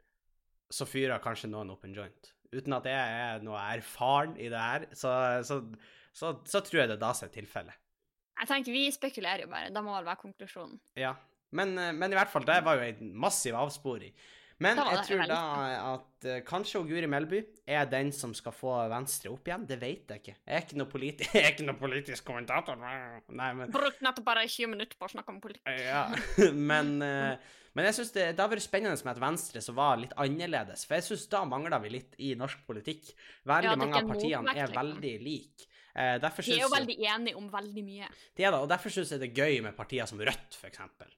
[0.73, 2.31] så fyrer kanskje noen opp en joint.
[2.55, 5.11] Uten at jeg er noe erfaren i det her, så,
[5.45, 5.59] så,
[6.15, 7.81] så, så tror jeg det da er tilfellet.
[8.35, 9.71] Jeg tenker Vi spekulerer jo bare.
[9.71, 10.79] Det må vel være konklusjonen.
[10.99, 11.13] Ja.
[11.55, 14.11] Men, eh, men i hvert fall, det var jo en massiv avsporing.
[14.63, 15.39] Men jeg tror da
[15.91, 19.65] at uh, kanskje Guri Melby er den som skal få Venstre opp igjen.
[19.67, 20.35] Det vet jeg ikke.
[20.37, 22.79] Jeg er ikke noe, politi jeg er ikke noe politisk kommentator.
[22.79, 25.67] Nei, men Bruk nettopp bare 20 minutter på å snakke om politikk.
[25.83, 26.07] Ja.
[26.71, 29.97] Men, uh, men jeg synes det, det har vært spennende med et Venstre som var
[29.99, 30.85] litt annerledes.
[30.87, 33.09] For jeg syns da mangler vi litt i norsk politikk.
[33.43, 35.67] Veldig Ja, mange av partiene er veldig like.
[35.91, 38.07] Uh, de er jo veldig enige om veldig mye.
[38.35, 40.71] det er da, og derfor syns jeg det er gøy med partier som Rødt, for
[40.71, 41.11] eksempel.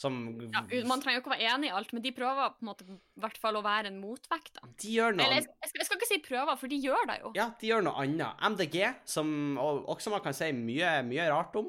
[0.00, 0.14] Som
[0.48, 2.68] Ja, man trenger jo ikke å være enig i alt, men de prøver på en
[2.70, 4.54] måte i hvert fall å være en motvekt.
[4.56, 4.68] da.
[4.80, 7.04] De gjør noe Eller jeg, jeg, skal, jeg skal ikke si prøver, for de gjør
[7.10, 7.32] det jo.
[7.36, 8.40] Ja, de gjør noe annet.
[8.54, 11.68] MDG, som og, også man kan si mye, mye rart om,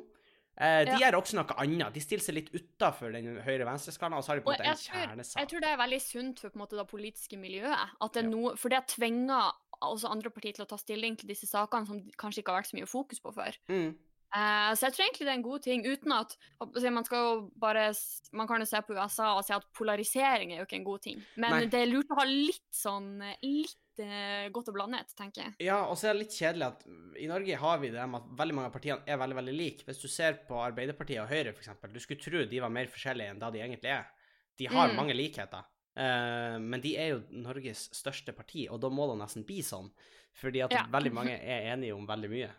[0.56, 1.00] eh, de Ja.
[1.04, 1.92] gjør også noe annet.
[1.94, 4.80] De stiller seg litt utafor den høyre-venstre-skalaen, og så har de på en måte en
[4.86, 5.40] kjernesak.
[5.42, 7.90] jeg tror det er veldig sunt for på en måte det politiske miljøet.
[8.00, 8.30] At det Ja.
[8.30, 12.00] noe, for det tvinger også andre partier til å ta stilling til disse sakene som
[12.16, 13.58] kanskje ikke har vært så mye fokus på før.
[13.68, 13.96] Mm.
[14.32, 16.38] Eh, så jeg tror egentlig det er en god ting, uten at
[16.88, 17.94] Man bare
[18.32, 21.02] Man kan jo se på USA og si at polarisering er jo ikke en god
[21.04, 21.24] ting.
[21.36, 21.66] Men Nei.
[21.66, 25.56] det er lurt å ha litt sånn Litt uh, godt og blandet, tenker jeg.
[25.68, 26.86] Ja, og så er det litt kjedelig at
[27.20, 29.84] i Norge har vi det med at veldig mange av partiene er veldig, veldig like.
[29.90, 33.36] Hvis du ser på Arbeiderpartiet og Høyre, eksempel, du skulle tro de var mer forskjellige
[33.36, 34.08] enn da de egentlig er.
[34.58, 34.96] De har Mm.
[34.96, 35.68] mange likheter,
[35.98, 39.92] uh, men de er jo Norges største parti, og da må det nesten bli sånn.
[40.40, 40.86] Fordi at Ja.
[40.88, 42.50] veldig mange er enige om veldig mye.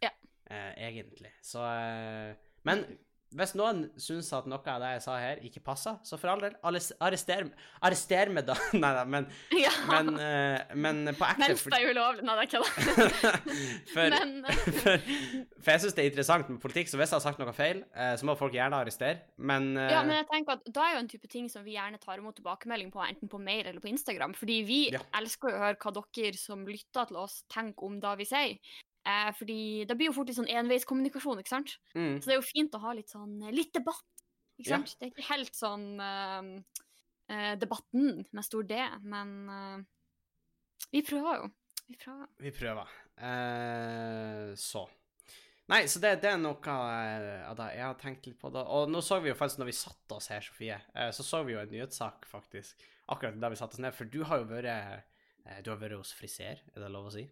[0.00, 0.10] Ja.
[0.50, 1.32] Eh, egentlig.
[1.42, 2.84] Så eh, Men
[3.34, 6.38] hvis noen syns at noe av det jeg sa her, ikke passer, så for all
[6.44, 7.48] del, arres- arrester,
[7.82, 8.54] arrester meg, da.
[8.78, 9.26] Nei da, men,
[9.64, 9.72] Ja.
[9.90, 12.22] men, eh, men på ekte Mens det er ulovlig.
[12.28, 13.32] Nei, det er ikke det.
[13.94, 14.36] for, Men
[14.78, 15.08] for,
[15.64, 17.82] for jeg syns det er interessant med politikk, så hvis jeg har sagt noe feil,
[17.96, 20.94] eh, så må folk gjerne arrestere, men, eh, Ja, men jeg tenker at da er
[21.00, 23.82] jo en type ting som vi gjerne tar imot tilbakemelding på, enten på mail eller
[23.82, 24.36] på Instagram.
[24.38, 25.02] Fordi vi Ja.
[25.18, 28.58] elsker å høre hva dere som lytter til oss, tenker om det vi sier.
[29.06, 31.74] Eh, fordi det blir jo fort litt sånn enveiskommunikasjon, ikke sant?
[31.94, 34.04] mm, Så det er jo fint å ha litt sånn eh, litt debatt.
[34.58, 34.78] Ikke Ja.
[34.78, 34.94] sant?
[34.98, 36.48] Det er ikke helt sånn eh,
[37.28, 39.84] eh, debatten med stor D, men eh,
[40.92, 41.50] vi prøver jo.
[41.88, 42.28] Vi prøver.
[42.40, 42.88] vi prøver.
[43.20, 44.86] Eh, så
[45.66, 48.50] Nei, så det, det er noe av det jeg har tenkt litt på.
[48.52, 48.66] da.
[48.68, 50.76] Og nå så vi jo faktisk, når vi satte oss her, Sofie,
[51.16, 52.82] så så vi jo en nyhetssak, faktisk.
[53.08, 53.94] Akkurat da vi satte oss ned.
[53.96, 55.04] For du har jo vært
[55.64, 57.24] Du har vært hos friser, er det lov å si?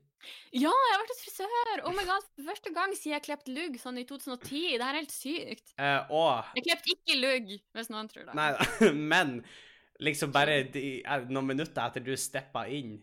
[0.53, 1.83] Ja, jeg har vært hos frisør!
[1.89, 4.63] Oh my god, for første gang siden jeg klippet lugg sånn i 2010.
[4.79, 5.75] Det her er helt sykt.
[5.81, 8.37] Uh, og Jeg klippet ikke lugg, hvis noen tror det.
[8.39, 8.51] Nei
[9.15, 9.39] men
[10.03, 10.85] liksom bare de,
[11.31, 12.97] noen minutter etter du steppa inn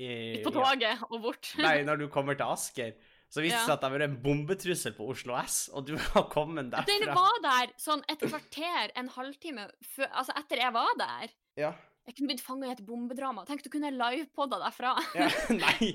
[0.00, 1.52] i, På toget og bort.
[1.64, 2.94] Nei, når du kommer til Asker,
[3.30, 3.66] så viste det Ja.
[3.66, 6.86] seg at det har vært en bombetrussel på Oslo S, og du har kommet Den
[6.88, 7.14] derfra.
[7.18, 11.34] var der sånn et kvarter, en halvtime før Altså etter jeg var der.
[11.60, 11.74] Ja.
[12.08, 13.44] Jeg kunne blitt fanga i et bombedrama.
[13.46, 14.96] Tenk, du kunne livepodda derfra.
[15.14, 15.28] ja.
[15.62, 15.92] Nei.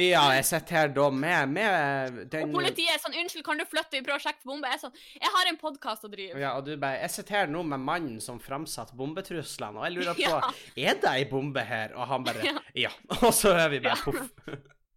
[0.00, 3.64] Ja, jeg sitter her da med, med den Og politiet er sånn 'Unnskyld, kan du
[3.68, 3.92] flytte?
[3.98, 6.40] Vi prøver å sjekke bombe.' Jeg er sånn 'Jeg har en podkast å drive'.
[6.40, 9.96] Ja, og du bare Jeg sitter her nå med mannen som framsatte bombetruslene, og jeg
[9.98, 10.40] lurer på Ja.
[10.76, 11.92] Er det ei bombe her?
[11.96, 12.58] Og han bare Ja.
[12.74, 12.92] Ja.
[13.22, 14.30] Og så er vi bare poff.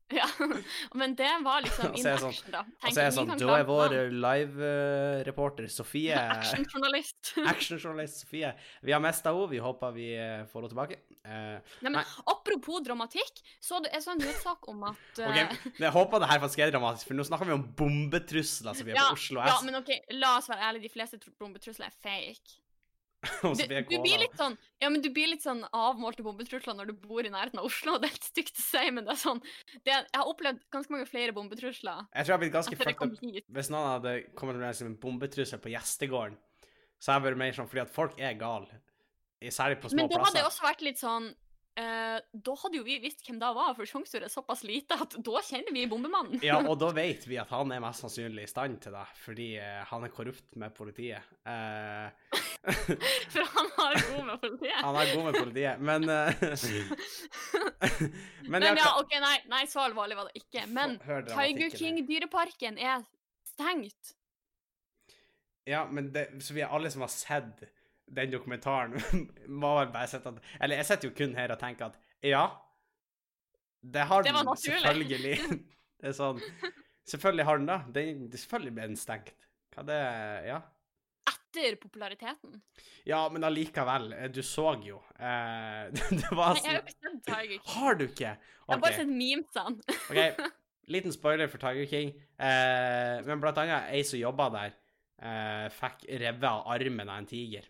[0.09, 0.27] Ja.
[0.93, 2.61] Men det var liksom in er sånn- da.
[2.61, 2.87] da.
[2.87, 7.33] Og så er jeg sånn Da er vår live-reporter Sofie Actionjournalist.
[7.53, 8.53] Actionjournalist Sofie.
[8.81, 9.49] Vi har mista henne.
[9.51, 10.99] Vi håper vi eh, får henne tilbake.
[11.27, 12.05] Uh, Nei, men Nei.
[12.31, 16.39] apropos dramatikk, så det er sånn nyhetssak om at OK, men jeg håper det her
[16.39, 19.43] faktisk er dramatisk, for nå snakker vi om bombetrusler som vi er ja, på Oslo
[19.43, 22.61] ja, men OK, la oss være ærlige, de fleste bombetrusler er fake.
[23.41, 26.99] Du, du blir litt sånn Ja, men du blir litt sånn avmålte bombetrusler når du
[27.01, 27.95] bor i nærheten av Oslo.
[27.97, 29.41] Det er litt stygt å si, men det er sånn
[29.81, 33.17] det, Jeg har opplevd ganske mange flere bombetrusler Jeg tror jeg har blitt ganske fucked
[33.17, 36.37] up hvis noen hadde kommet med liksom en bombetrussel på gjestegården.
[37.01, 38.79] Så har jeg vært mer sånn fordi at folk er gale.
[39.53, 40.39] Særlig på små Men da hadde plasser.
[40.39, 41.33] det også vært litt sånn
[41.77, 45.13] Uh, Da hadde jo vi visst hvem det var, for sjansen er såpass lite at
[45.21, 46.39] da kjenner vi bombemannen.
[46.41, 49.49] Ja, og da vet vi at han er mest sannsynlig i stand til det, fordi
[49.61, 51.21] uh, han er korrupt med politiet.
[51.45, 52.39] Eh,
[53.33, 54.79] For han har god med politiet.
[54.81, 56.33] han er god med politiet, men eh,
[58.47, 60.63] Men, Men ja, OK, nei, nei, så alvorlig var det ikke.
[60.71, 61.73] Men Tiger.
[61.75, 63.03] King-dyreparken er
[63.47, 64.13] stengt.
[65.67, 67.65] Ja, men det, så vi er alle som har sett
[68.07, 68.95] den dokumentaren,
[69.61, 72.45] må vel bare sett at Eller jeg sitter jo kun her og tenker at ja,
[73.83, 75.35] det har Det den selvfølgelig.
[75.97, 76.39] Det er sånn
[77.07, 77.77] Selvfølgelig har den det.
[77.95, 79.35] Den, selvfølgelig ble den stengt.
[79.75, 79.99] Hva det
[80.47, 80.57] Ja.
[81.47, 82.61] Etter populariteten.
[83.07, 84.13] Ja, men allikevel.
[84.13, 84.99] eh, Du så jo.
[85.19, 85.87] Eh,
[86.21, 87.61] det var Nei, jeg har jo sånn ikke sett Tiger King.
[87.75, 88.31] Har du ikke?
[88.33, 89.97] Jeg har bare sett memesene.
[90.09, 90.51] ok,
[90.93, 92.11] Liten spoiler for Tiger King.
[92.39, 94.75] Eh, men blant annet ei som jobba der,
[95.19, 97.65] eh, fikk revet av armen av en tiger.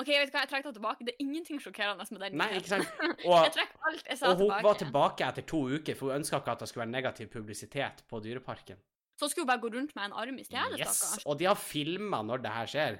[0.00, 1.04] OK, jeg vet hva, jeg trekker det tilbake.
[1.04, 2.38] Det er ingenting sjokkerende med den.
[2.40, 2.86] Nei, ikke sant?
[3.20, 4.64] Jeg Og, trekker alt jeg sa og hun tilbake.
[4.64, 8.00] var tilbake etter to uker, for hun ønska ikke at det skulle være negativ publisitet
[8.08, 8.78] på Dyreparken.
[9.20, 11.24] Så hun skulle hun bare gå rundt med en arm i stedet, Yes, stakkars.
[11.28, 12.94] Og de har filma når det her skjer.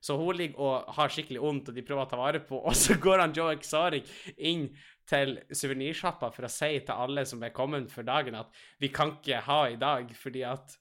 [0.00, 2.76] Så hun ligger og har skikkelig vondt, og de prøver å ta vare på Og
[2.76, 4.08] så går han Joe Exotic
[4.38, 4.70] inn
[5.08, 8.48] til suvenirsjappa for å si til alle som er kommet for dagen, at
[8.80, 10.78] vi kan ikke ha i dag fordi at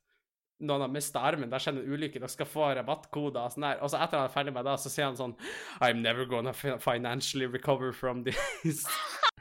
[0.63, 3.67] noen har mista armen, det har skjedd en ulykke, dere skal få rabattkoder og sånn
[3.67, 3.81] der.
[3.83, 5.35] Og så etter han er ferdig med det, så sier han sånn
[5.83, 8.85] I'm never gonna financially recover from this.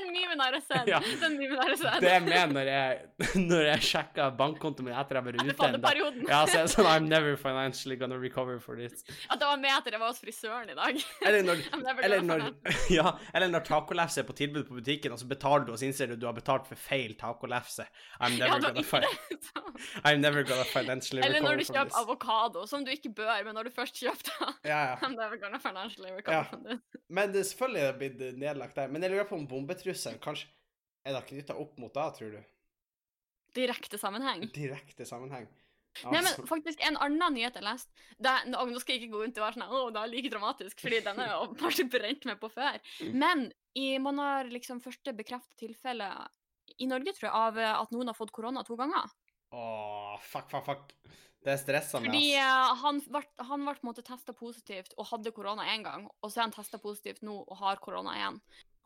[0.00, 0.88] Den memen har jeg sett.
[0.88, 0.98] Ja.
[1.20, 1.98] Den memen har jeg sett.
[2.04, 3.00] Det er med når jeg,
[3.50, 6.24] når jeg sjekker bankkontoen min etter jeg har vært fadderperioden.
[6.30, 9.04] Ja, så er sånn I'm never financially gonna recover for this.
[9.28, 11.00] At det var med etter jeg var hos frisøren i dag.
[11.28, 12.46] Eller når, I'm never eller når,
[12.92, 15.88] ja, eller når tacolefse er på tilbud på butikken, og så betaler du, og så
[15.88, 17.86] innser du at du har betalt for feil tacolefse.
[18.20, 21.60] I'm Ja, never, det gonna, financially recover for this I'm never gonna financially Eller når
[21.60, 24.94] du kjøper avokado, som du ikke bør, men når du først kjøper det Ja, ja.
[25.04, 26.42] I'm never gonna financially recover Ja.
[26.50, 26.80] from this.
[27.10, 28.88] Men det, selvfølgelig er det blitt nedlagt der.
[28.88, 29.46] Men jeg lurer på om
[29.90, 30.48] bombetrusselen kanskje
[31.04, 32.40] Er det knytta opp mot det, tror du?
[33.56, 34.44] Direkte sammenheng.
[34.54, 35.48] Direkte sammenheng.
[36.04, 37.90] Nei, Altså, men faktisk En annen nyhet jeg leste
[38.46, 41.00] Nå skal jeg ikke gå rundt og være sånn Å, det er like dramatisk, fordi
[41.02, 42.78] den har jo kanskje brent meg på før.
[43.02, 43.16] Mm.
[43.18, 43.42] Men
[43.74, 46.06] i, man har liksom første bekreftet tilfelle
[46.78, 49.10] i Norge, tror jeg, av eh, at noen har fått korona to ganger.
[49.54, 50.94] Åh, fuck, fuck, fuck.
[51.42, 52.42] Det er stressende, Fordi ass.
[52.42, 56.06] eh, han ble, han ble på en måte testa positivt og hadde korona én gang,
[56.06, 58.40] og så er han testa positivt nå og har korona igjen.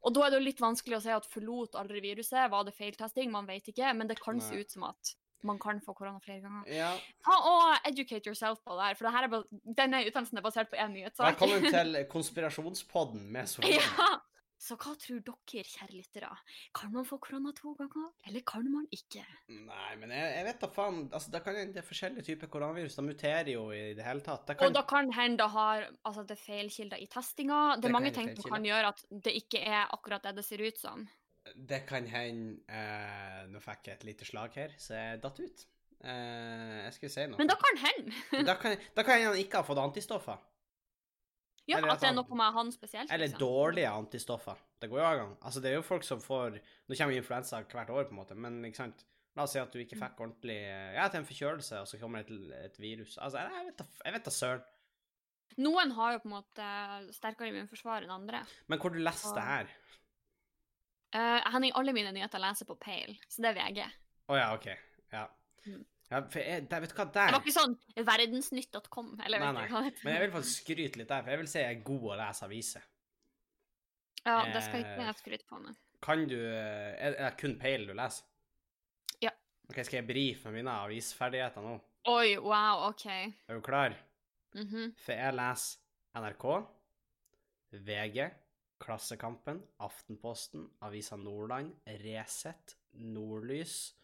[0.05, 2.75] Og da er det jo litt vanskelig å si at forlot aldri viruset, var det
[2.77, 5.14] feiltesting, man vet ikke, men det kan se ut som at
[5.45, 6.69] man kan få korona flere ganger.
[6.73, 6.90] Ja.
[7.25, 10.71] Ta og educate yourself på det her, for det her er denne utdannelsen er basert
[10.73, 11.35] på én nyhetssak.
[11.35, 13.81] Velkommen til konspirasjonspodden med Sofie.
[13.81, 14.12] ja.
[14.64, 16.31] Så hva tror dere, kjære lyttere?
[16.77, 19.24] Kan man få korona to ganger, eller kan man ikke?
[19.53, 21.03] Nei, men jeg, jeg vet da faen.
[21.11, 22.96] Altså, det kan det er forskjellige typer koronavirus.
[22.96, 24.46] De muterer jo i det hele tatt.
[24.48, 27.61] Det kan, Og da kan hende det har altså det er feilkilder i testinga.
[27.74, 30.46] Det Det er mange ting som kan gjøre at det ikke er akkurat det det
[30.48, 31.05] ser ut som.
[31.55, 35.66] det kan hende eh, Nå fikk jeg et lite slag her, så jeg datt ut.
[36.05, 37.38] Eh, jeg skulle si noe.
[37.40, 38.44] Men da kan hende.
[38.48, 40.40] da kan, da kan han ikke ha fått antistoffer.
[41.64, 43.09] Ja, Eller at det er noe med han spesielt.
[43.09, 43.40] Eller liksom.
[43.40, 44.59] dårlige antistoffer.
[44.81, 45.33] Det går jo gang.
[45.40, 48.37] Altså, det er jo folk som får Nå kommer influensa hvert år, på en måte,
[48.37, 49.07] men ikke sant?
[49.35, 50.61] La oss si at du ikke fikk ordentlig
[50.94, 53.16] Ja, til en forkjølelse, og så kommer det et, et virus.
[53.18, 53.42] Altså,
[54.05, 54.62] jeg vet da søren.
[55.64, 56.68] Noen har jo på en måte
[57.14, 58.42] sterkere immunforsvar enn andre.
[58.70, 59.72] Men hvor du leste det her?
[61.14, 63.83] Uh, Henning, alle mine nyheter leser på Pale, så det er VG.
[64.35, 64.66] Å ja, OK.
[65.14, 65.29] Ja.
[65.68, 65.85] Mm.
[66.11, 69.69] Ja for jeg, der, vet du hva, Det var ikke sånn verdensnytt.com, eller Nei, nei.
[69.71, 69.81] hva.
[70.05, 72.19] Men jeg vil faktisk skryte litt der, for jeg vil si jeg er god å
[72.21, 72.85] lese aviser.
[74.25, 75.77] Ja, det skal ikke Eh, jeg skryte på meg.
[76.05, 78.25] Kan du Er det kun Pale du leser?
[79.25, 79.31] Ja.
[79.71, 81.75] OK, skal jeg brife med mine avisferdigheter nå?
[82.12, 83.07] Oi, wow, OK.
[83.09, 83.97] Er du klar?
[84.55, 84.95] Mhm.
[85.01, 85.79] For jeg leser
[86.21, 86.47] NRK,
[87.73, 88.31] VG,
[88.85, 91.73] Klassekampen, Aftenposten, Avisa Nordland,
[92.05, 93.95] Resett, Nordlys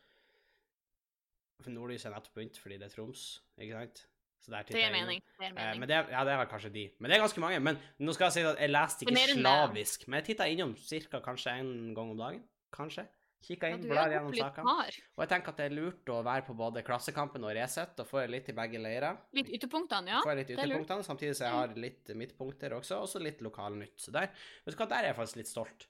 [1.68, 4.06] Nordlys er nettopp begynt fordi det er Troms, ikke sant?
[4.40, 5.20] Så der Det gir mening.
[5.20, 5.80] Det gir Eh, mening.
[5.80, 6.90] men det, ja, det er vel kanskje de.
[6.98, 7.60] Men det er ganske mange.
[7.60, 10.08] Men nå skal jeg si at jeg leste ikke slavisk.
[10.08, 12.44] Men jeg titta innom cirka kanskje en gang om dagen.
[12.72, 13.06] Kanskje.
[13.42, 14.72] Kikka inn, ja, blar gjennom sakene.
[15.16, 18.06] Og jeg tenker at det er lurt å være på både Klassekampen og Resett, og
[18.06, 19.16] få litt i begge leirer.
[19.32, 20.20] Litt ytterpunktene, ja.
[20.20, 23.96] Får litt er ytterpunktene, samtidig som jeg har litt midtpunkter også, og så litt lokalnytt.
[24.00, 24.28] Så der,
[24.66, 25.86] vet du hva, der er jeg faktisk litt stolt.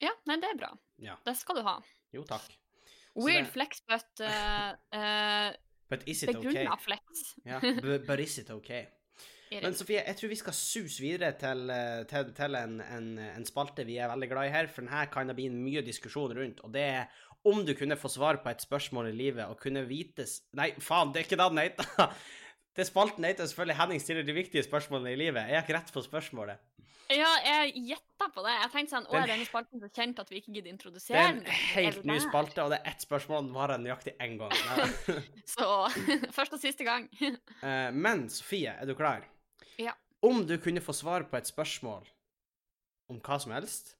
[0.00, 0.70] Ja, nei, det er bra.
[1.02, 1.16] Ja.
[1.26, 1.80] Det skal du ha.
[2.14, 2.46] Jo, takk.
[3.24, 5.50] Weird det- flex, but uh, uh,
[5.88, 6.66] But is it okay?
[6.84, 7.34] flex.
[7.46, 8.86] yeah, but, but is it okay?
[9.50, 9.72] Men.
[9.72, 13.86] Sofie, jeg tror vi skal suse videre til, eh, til, til en, en, en spalte
[13.88, 16.60] vi er veldig glad i her, for den her kan det bli mye diskusjon rundt,
[16.60, 17.06] og det er
[17.48, 21.14] om du kunne få svar på et spørsmål i livet og kunne vites Nei, faen,
[21.14, 22.12] det er ikke det den heter!
[22.78, 25.48] Det spalten heter selvfølgelig 'Henning stiller de viktige spørsmålene i livet'.
[25.50, 26.60] Jeg gikk rett på spørsmålet.
[27.08, 28.52] Ja, jeg gjetta på det.
[28.52, 31.38] Jeg tenkte sånn, å, er denne spalten så kjent at vi ikke gidder introdusere den?
[31.46, 34.36] Det er en helt ny spalte, og det er ett spørsmål, den varer nøyaktig én
[34.40, 34.52] gang.
[35.54, 35.68] Så
[36.36, 37.08] første og siste gang.
[37.58, 39.24] Eh, Men Sofie, er du klar?
[39.80, 39.94] Ja.
[40.24, 42.04] Om du kunne få svar på et spørsmål
[43.08, 43.94] om hva som helst,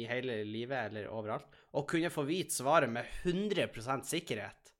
[0.00, 4.72] i hele livet eller overalt, og kunne få vite svaret med 100% sikkerhet,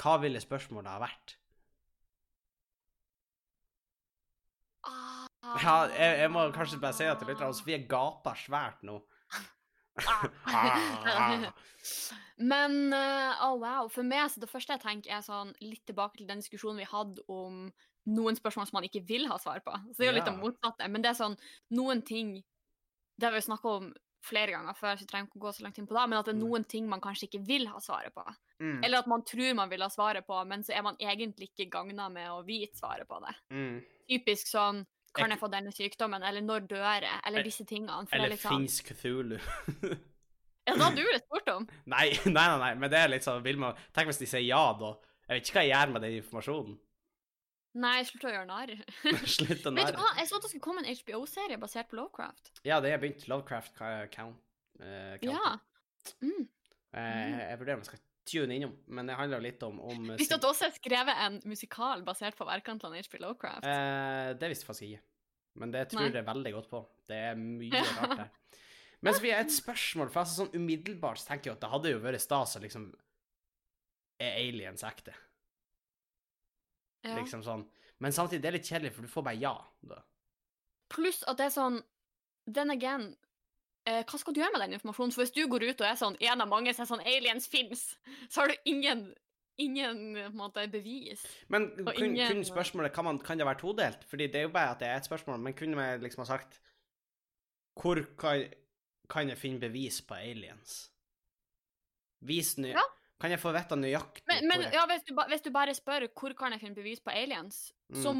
[0.00, 1.36] hva ville spørsmålet ha vært?
[5.62, 9.00] Ja, jeg, jeg må kanskje bare si det til lytterne, Sofie gaper svært nå.
[10.44, 11.50] Ah.
[12.36, 13.86] Men eh, oh wow.
[13.92, 16.88] For meg så det første jeg tenker, er sånn litt tilbake til den diskusjonen vi
[16.90, 17.68] hadde om
[18.06, 19.72] noen spørsmål som man ikke vil ha svar på.
[19.92, 20.88] Så det er jo litt av det motsatte.
[20.92, 21.38] Men det er sånn
[21.74, 22.36] noen ting
[23.16, 23.86] Det har vi snakka om
[24.26, 26.18] flere ganger før, så vi trenger ikke å gå så langt inn på det, men
[26.18, 26.42] at det er Mm.
[26.44, 28.24] noen ting man kanskje ikke vil ha svaret på.
[28.60, 28.84] Mm.
[28.84, 31.70] Eller at man tror man vil ha svaret på, men så er man egentlig ikke
[31.70, 33.32] gagna med å vite svaret på det.
[33.54, 33.78] Mm.
[34.10, 34.82] Typisk sånn
[35.16, 36.22] Kan Jeg- få denne sykdommen?
[36.22, 37.02] Eller når dør jeg?
[37.04, 38.06] Eller Eller- disse tingene.
[38.12, 38.50] Eller liksom...
[38.52, 39.38] sånn, fins Cthulhu?
[40.66, 41.68] Ja, det hadde du vel spurt om.
[41.94, 44.64] nei, nei, nei, nei, men det er litt sånn man, Tenk hvis de sier ja,
[44.78, 44.96] da.
[45.28, 46.76] Jeg vet ikke hva jeg gjør med den informasjonen.
[47.76, 48.72] Nei, slutt å gjøre narr.
[49.36, 51.98] Slutt å Vet du hva, jeg så at det skulle komme en HBO-serie basert på
[51.98, 52.50] Lovecraft.
[52.64, 53.26] Ja, det er begynt.
[53.28, 53.74] Lovecraft
[54.14, 54.40] count.
[54.80, 55.58] eh, Ja.
[56.22, 56.46] Mm.
[56.96, 57.00] Uh,
[57.50, 60.36] jeg vurderer om jeg skal tune innom, men det handler litt om, om eh, Visste
[60.36, 63.18] du at det også er skrevet en musikal basert på verkene til H.P.
[63.22, 63.66] Lovecraft?
[63.66, 65.04] Eh, det visste faktisk ikke.
[65.56, 66.12] Men det tror Nei.
[66.12, 66.82] jeg veldig godt på.
[67.08, 68.32] Det er mye rart her.
[69.04, 71.70] Men så vil jeg et spørsmål, for altså sånn umiddelbart så tenker jeg at det
[71.72, 72.88] hadde jo vært stas å liksom
[74.24, 75.12] Er aliens ekte?
[77.04, 77.14] Ja.
[77.18, 77.66] Liksom sånn.
[78.02, 79.52] Men samtidig, det er litt kjedelig, for du får bare ja.
[79.86, 80.00] da.
[80.92, 81.78] Pluss at det er sånn
[82.46, 83.12] Then again
[83.86, 85.12] Hva skal du gjøre med den informasjonen?
[85.14, 87.46] For hvis du går ut og er sånn en av mange som er sånn aliens
[87.48, 87.96] fins,
[88.28, 89.14] så har du ingen
[89.58, 91.22] Ingen måte, bevis.
[91.48, 94.02] Men kun, ingen- kun spørsmålet kan, man, kan det være todelt?
[94.04, 96.26] Fordi det er jo bare at det er et spørsmål, men kunne vi liksom ha
[96.26, 96.58] sagt
[97.80, 98.50] Hvor kan,
[99.08, 100.90] kan jeg finne bevis på aliens?
[102.20, 102.74] Vis nøy...
[102.74, 102.82] Ja.
[103.20, 105.74] Kan jeg få vite nøyaktig Men, men hvor jeg- ja, hvis, du hvis du bare
[105.74, 108.02] spør hvor kan jeg finne bevis på aliens, Mm.
[108.02, 108.12] så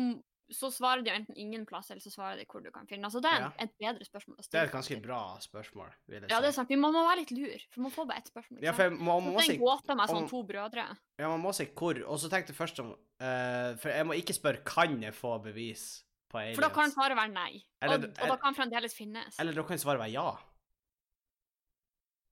[0.50, 3.04] svarer de enten ingen plass, eller så svarer de hvor du kan finne.
[3.08, 3.50] Altså, det er Ja.
[3.58, 6.34] et bedre spørsmål å Det er et ganske bra spørsmål, vil jeg si.
[6.34, 6.68] Ja, det er sant.
[6.68, 8.62] Vi må, må være litt lur, for man får bare ett spørsmål.
[8.62, 10.86] Ja, for man, jeg man, må det si, gåta med sånn to brødre.
[11.18, 14.14] ja, man må si hvor, og så tenkte jeg først om uh, For jeg må
[14.14, 16.56] ikke spørre kan jeg få bevis på aliens.
[16.58, 17.64] For da kan svaret være nei.
[17.82, 19.38] Eller- og, og da kan fremdeles finnes.
[19.40, 20.36] Eller da kan svaret være ja.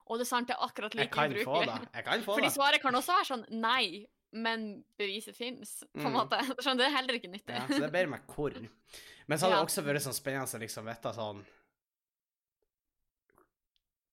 [0.07, 1.81] Og det er sant, det er akkurat Jeg like kan få ubrukelig.
[1.81, 1.88] det.
[1.94, 6.12] Jeg kan få Fordi svaret kan også være sånn nei, men beviset fins, på en
[6.12, 6.16] Mm.
[6.18, 6.38] måte.
[6.62, 7.55] Skjønner, det er heller ikke nyttig.
[7.57, 8.53] Ja, så det ber meg hvor.
[9.27, 11.44] Men så hadde det også vært sånn spennende å liksom vite sånn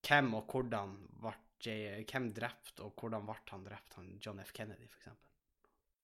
[0.07, 4.49] Hvem og hvordan ble J- Hvem drept, og hvordan ble han drept, han John F.
[4.55, 5.27] Kennedy, eksempel.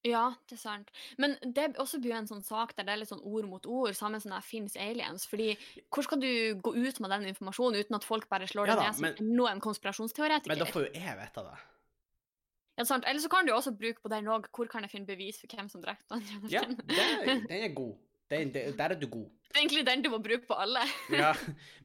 [0.05, 0.91] Ja, det er sant.
[1.17, 3.95] Men det også blir en sånn sak der det er litt sånn ord mot ord,
[3.97, 5.25] sammen som det fins aliens.
[5.27, 5.55] Fordi
[5.89, 6.29] hvor skal du
[6.61, 9.17] gå ut med den informasjonen uten at folk bare slår Ja det ned som men-
[9.17, 10.47] enda konspirasjonsteoretiker?
[10.53, 11.57] Men da får jo jeg vite det.
[12.77, 13.07] Ja, sant?
[13.09, 15.49] Eller så kan du også bruke på den òg hvor kan jeg finne bevis for
[15.49, 16.27] hvem som drepte han?
[16.53, 17.95] Ja, den er god.
[18.29, 19.29] Den, der er du god.
[19.47, 20.83] Det er egentlig den du må bruke på alle.
[21.21, 21.31] Ja.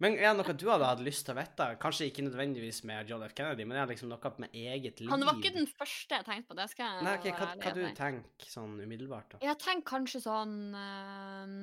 [0.03, 1.69] Men er det noe du hadde hatt lyst til å vite?
[1.81, 3.33] Kanskje ikke nødvendigvis med John F.
[3.39, 5.09] Kennedy, men er det liksom noe med eget liv?
[5.15, 6.59] Han var ikke den første jeg tenkte på.
[6.59, 9.41] det skal jeg Nei, okay, hva, hva du tenker sånn umiddelbart, da?
[9.47, 11.57] Jeg tenker kanskje sånn ehm,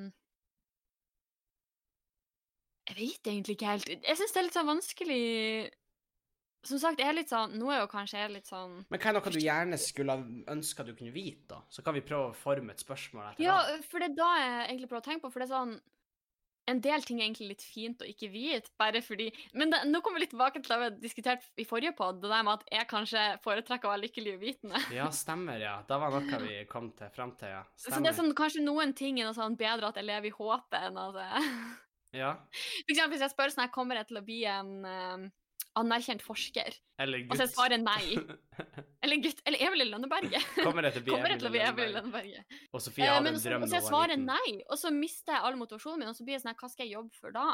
[2.88, 3.92] Jeg vet egentlig ikke helt.
[3.92, 5.24] Jeg syns det er litt sånn vanskelig
[6.66, 9.08] Som sagt, jeg er litt sånn Nå er jo kanskje jeg litt sånn Men hva
[9.12, 10.18] er noe du gjerne skulle
[10.52, 11.62] ønska du kunne vite, da?
[11.72, 13.84] Så kan vi prøve å forme et spørsmål etter Ja, det.
[13.88, 15.80] for det er da jeg egentlig prøver å tenke på, for det er sånn
[16.68, 20.02] En del ting er egentlig litt fint å ikke vite, bare fordi Men det, nå
[20.04, 22.60] kommer vi litt tilbake til det vi har diskutert i forrige pod, det der med
[22.60, 24.82] at jeg kanskje foretrekker å være lykkelig uvitende.
[24.94, 25.78] Ja, stemmer, ja.
[25.88, 27.64] Det var noe vi kom til fram til, ja.
[27.80, 30.36] Så det er sånn, kanskje noen ting er noe sånn bedre at jeg lever i
[30.36, 31.50] håpet enn at jeg
[32.20, 32.34] Ja.
[32.84, 35.28] For eksempel hvis jeg spør sånn her, kommer jeg til å bli en eh,
[35.78, 36.74] anerkjent forsker?
[37.00, 38.16] Eller Og så er svarer nei.
[39.04, 40.44] Eller gutt, eller Emil Lønneberget.
[40.64, 41.02] Kommer det til
[41.48, 42.58] å bli Emil i Lønneberget?
[42.74, 44.26] Og Sofie Eh, hadde en så, drøm og så da hun var liten.
[44.28, 46.86] nei, og så mister jeg all motivasjonen min, og så blir jeg sånn hva skal
[46.86, 47.46] jeg jobbe for da?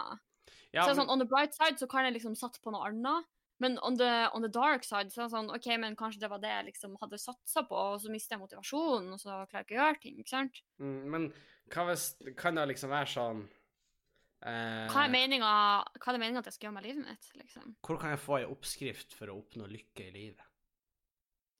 [0.75, 2.63] Ja, så er det men, sånn, on the bright side så kan jeg liksom satse
[2.65, 3.29] på noe annet,
[3.63, 6.29] men on the, on the dark side så er det sånn, ok, men kanskje det
[6.33, 9.63] var det jeg liksom hadde satsa på, og så mister jeg motivasjonen, og så klarer
[9.63, 10.61] jeg ikke å gjøre ting, ikke sant?
[10.83, 11.29] mm, men
[11.73, 12.09] hva hvis
[12.39, 13.47] Kan det liksom være sånn
[14.43, 15.53] eh, Hva er meninga,
[15.95, 17.73] at jeg skal gjøre med livet mitt, liksom?
[17.87, 20.45] Hvor kan jeg få ei oppskrift for å oppnå lykke i livet?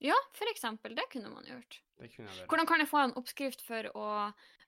[0.05, 1.79] Ja, for eksempel, det kunne man gjort.
[1.97, 2.47] Det kunne jeg.
[2.51, 4.09] Hvordan kan jeg få en oppskrift for å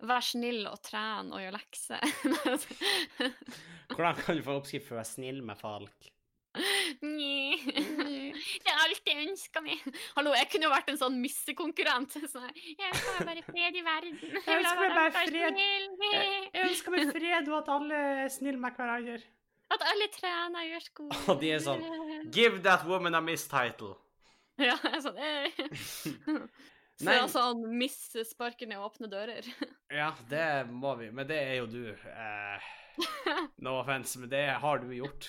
[0.00, 2.14] være snill og trene og gjøre lekser?
[3.92, 6.08] Hvordan kan du få oppskrift for å være snill med folk?
[7.04, 7.58] Nji.
[8.64, 9.82] Det er alt jeg ønsker meg.
[10.16, 12.16] Hallo, jeg kunne jo vært en sånn missekonkurrent.
[12.32, 14.18] Sånn jeg ønsker bare fred i verden.
[14.22, 15.60] Jeg jeg ønsker meg bare fred.
[16.54, 19.20] Jeg ønsker meg fred, og at alle er snille med hverandre.
[19.68, 21.22] At alle trener og gjør skole.
[21.28, 21.82] Og de er sånn,
[22.32, 23.96] Give that woman a miss title.
[24.58, 25.58] Ja, jeg er sånn eh.
[26.98, 27.12] Så Nei.
[27.12, 29.46] det er sånn miss sparker ned åpne dører.
[29.94, 31.84] Ja, det må vi, men det er jo du.
[31.94, 32.72] Eh,
[33.62, 35.28] no offense, men det har du gjort.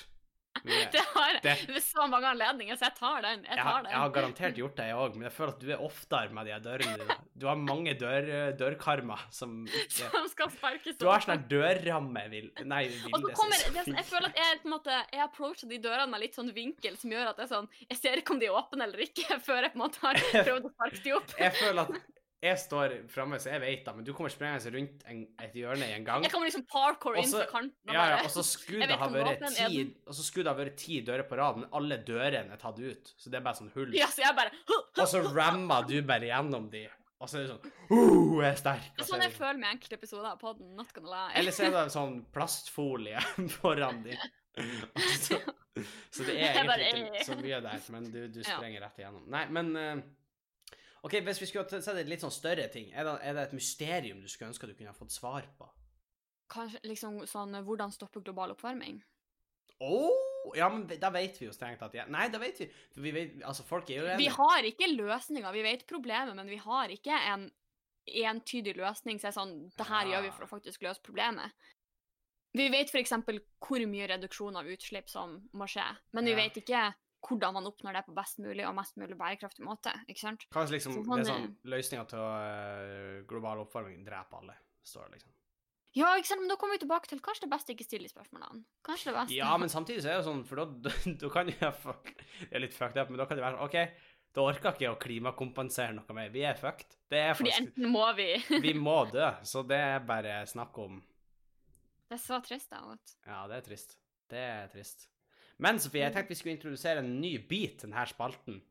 [0.66, 0.90] Mye.
[0.92, 3.44] Det har Det- ved så mange anledninger, så jeg tar den.
[3.46, 3.92] Jeg Jeg tar den.
[3.92, 6.46] jeg har garantert gjort det, jeg òg, men jeg føler at du er oftere med
[6.50, 7.16] de dørene dine.
[7.40, 8.28] Du har mange dør,
[8.60, 11.28] dørkarmer som ikke Som skal sparkes Du har opp.
[11.30, 15.24] sånn dørramme, vil Nei, så kommer det, Jeg føler at jeg på en måte Jeg
[15.30, 18.36] approacher de dørene med litt sånn vinkel som gjør at jeg sånn Jeg ser ikke
[18.36, 21.04] om de er åpne eller ikke, før jeg på en måte har prøvd å sparke
[21.06, 21.36] de opp.
[21.40, 22.02] Jeg føler at
[22.40, 25.90] jeg står framme, så jeg vet det, men du kommer sprengende rundt en, et hjørne
[25.90, 26.24] i en gang.
[26.24, 29.44] Jeg kommer liksom parkour inn fra kanten Ja, ja, og så skulle det ha vært
[29.58, 29.82] ti.
[30.08, 32.80] Og så skulle det ha vært ti dører på rad, men alle dørene er tatt
[32.80, 33.12] ut.
[33.20, 33.92] Så det er bare sånn hull.
[33.98, 34.56] Ja, så jeg bare
[35.04, 36.86] Og så rammer du bare gjennom de.
[37.20, 38.86] Og så er det sånn uh, jeg er sterk.
[38.96, 40.70] Det er sånn jeg føler med enkelte episoder av podden.
[40.78, 41.34] Not gonna lie.
[41.42, 43.24] eller så er det sånn plastfolie
[43.58, 44.16] foran de.
[45.20, 45.42] Så,
[46.16, 47.28] så det er egentlig ikke eh.
[47.28, 49.28] så mye der, men du, du sprenger rett igjennom.
[49.32, 50.02] Nei, men eh,
[51.04, 53.54] OK, hvis vi skulle sett en litt sånn større ting, er det, er det et
[53.56, 55.70] mysterium du skulle ønske du kunne ha fått svar på?
[56.50, 59.00] Kanskje liksom sånn Hvordan stoppe global oppvarming?
[59.80, 62.04] Oh, ja, men da vet vi jo strengt tatt ja.
[62.12, 62.68] Nei, da vet vi.
[63.00, 65.52] Vi vet, altså, folk er jo Vi har ikke løsninger.
[65.56, 67.46] Vi vet problemet, men vi har ikke en
[68.10, 69.20] entydig løsning.
[69.22, 70.18] Så er sånn Det her Ja.
[70.18, 71.52] gjør vi for å faktisk løse problemet.
[72.58, 73.12] Vi vet f.eks.
[73.62, 76.38] hvor mye reduksjon av utslipp som må skje, men vi Ja.
[76.38, 76.96] vet ikke
[77.26, 79.94] hvordan man oppnår det på best mulig og mest mulig bærekraftig måte.
[80.08, 80.46] ikke sant?
[80.54, 84.56] Hva er liksom, Så det er sånn, sånn løsninga til uh, global oppvarming dreper alle,
[84.88, 85.36] står det liksom.
[85.98, 86.44] Ja, ikke sant?
[86.44, 88.62] Men da kommer vi tilbake til kanskje det beste ikke stille spørsmålene.
[88.86, 89.38] Kanskje det beste.
[89.40, 90.94] Ja, men samtidig så er det sånn, for da, da,
[91.24, 91.72] da kan jo
[92.06, 94.08] Det er litt fucked up, men da kan det være sånn OK,
[94.38, 96.30] da orker ikke å klimakompensere noe mer.
[96.34, 97.00] Vi er fucked.
[97.10, 98.28] Det er Fordi faktisk enten må vi
[98.68, 101.00] Vi må dø, så det er bare snakk om
[102.10, 102.84] Det er så trist, da.
[102.92, 103.16] vet.
[103.26, 103.98] Ja, det er trist.
[104.30, 105.10] Det er trist.
[105.60, 108.62] Men Sofie, jeg tenkte vi skulle introdusere en ny bit til denne spalten.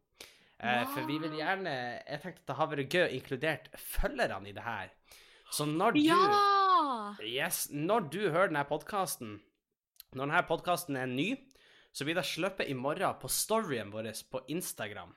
[0.58, 4.48] Eh, For vi vil gjerne Jeg tenkte at det har vært gøy å inkludert følgerne
[4.50, 4.90] i det her.
[5.54, 7.14] Så når du Ja!
[7.24, 9.38] Yes, når du hører denne podkasten,
[10.14, 11.30] når denne podkasten er ny,
[11.92, 15.14] så blir det sluppet i morgen på storyen vår på Instagram,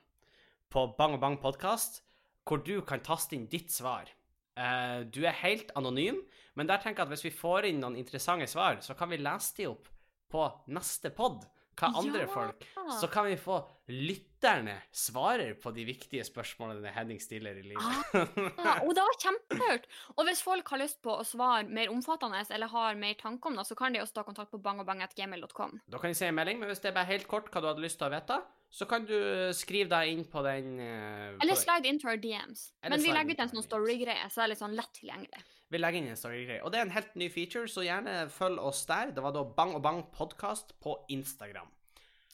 [0.72, 2.02] på Bang Bang podkast,
[2.44, 4.08] hvor du kan taste inn ditt svar.
[4.56, 6.20] Eh, du er helt anonym,
[6.54, 9.20] men der tenker jeg at hvis vi får inn noen interessante svar, så kan vi
[9.20, 9.88] lese de opp
[10.32, 11.44] på neste pod.
[11.78, 12.28] Hva andre Ja.
[12.28, 12.66] folk
[13.00, 18.54] Så kan vi få lytterne svarer på de viktige spørsmålene Henning stiller i livet.
[18.58, 19.86] Ah, og det var kjempelurt.
[20.16, 23.56] Og hvis folk har lyst på å svare mer omfattende eller har mer tanker om
[23.58, 25.80] det, så kan de også ta kontakt på bangobang.gmail.com.
[25.90, 27.70] Da kan de si en melding, men hvis det er bare helt kort hva du
[27.72, 28.38] hadde lyst til å vite,
[28.72, 29.16] så kan du
[29.52, 32.70] skrive deg inn på den uh, Eller slide into our DMs.
[32.80, 35.42] Eller Men vi legger ut en sånn storygreie, så det er litt sånn lett tilgjengelig.
[35.72, 36.60] Vi legger inn en storygreie.
[36.66, 39.14] Og det er en helt ny feature, så gjerne følg oss der.
[39.16, 41.70] Det var da Bang og Bang podkast på Instagram.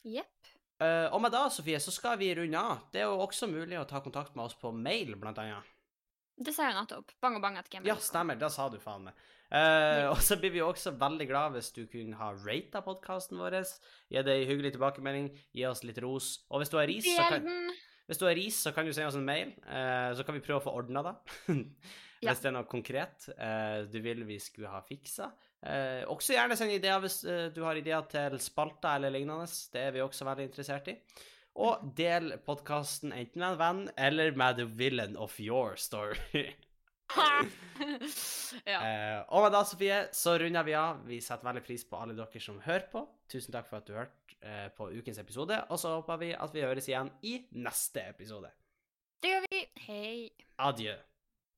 [0.03, 0.49] Jepp.
[0.83, 2.89] Uh, og med da, Sofie, så skal vi runde av.
[2.91, 5.71] Det er jo også mulig å ta kontakt med oss på mail, blant annet.
[6.35, 7.15] Det sa jeg nettopp.
[7.23, 7.87] Bang og bang at gamet.
[7.87, 9.23] Ja, stemmer, det sa du faen meg.
[9.55, 13.61] Eh, og så blir vi også veldig glad hvis du kunne ha rata podkasten vår.
[14.11, 16.35] Gi det en hyggelig tilbakemelding, gi oss litt ros.
[16.51, 17.49] Og hvis du har ris, så kan,
[18.07, 20.45] hvis du har ris, så kan du sende oss en mail, Uh, så kan vi
[20.45, 21.17] prøve å få ordna det.
[22.19, 22.33] Ja.
[22.33, 25.31] Hvis det er noe konkret eh, du vil vi skulle ha fiksa.
[25.63, 29.47] Eh, også gjerne send ideer hvis eh, du har ideer til spalter eller lignende.
[29.73, 30.97] Det er vi også veldig interessert i.
[31.59, 36.55] Og del podkasten enten med en venn eller med the villain of your story.
[38.67, 38.81] ja.
[38.83, 41.03] Eh, og med det, Sofie, så runder vi av.
[41.09, 43.05] Vi setter veldig pris på alle dere som hører på.
[43.31, 46.55] Tusen takk for at du hørte eh, på ukens episode, og så håper vi at
[46.55, 48.53] vi høres igjen i neste episode.
[49.23, 49.63] Det gjør vi.
[49.89, 50.11] Hei.
[50.63, 50.95] Adjø.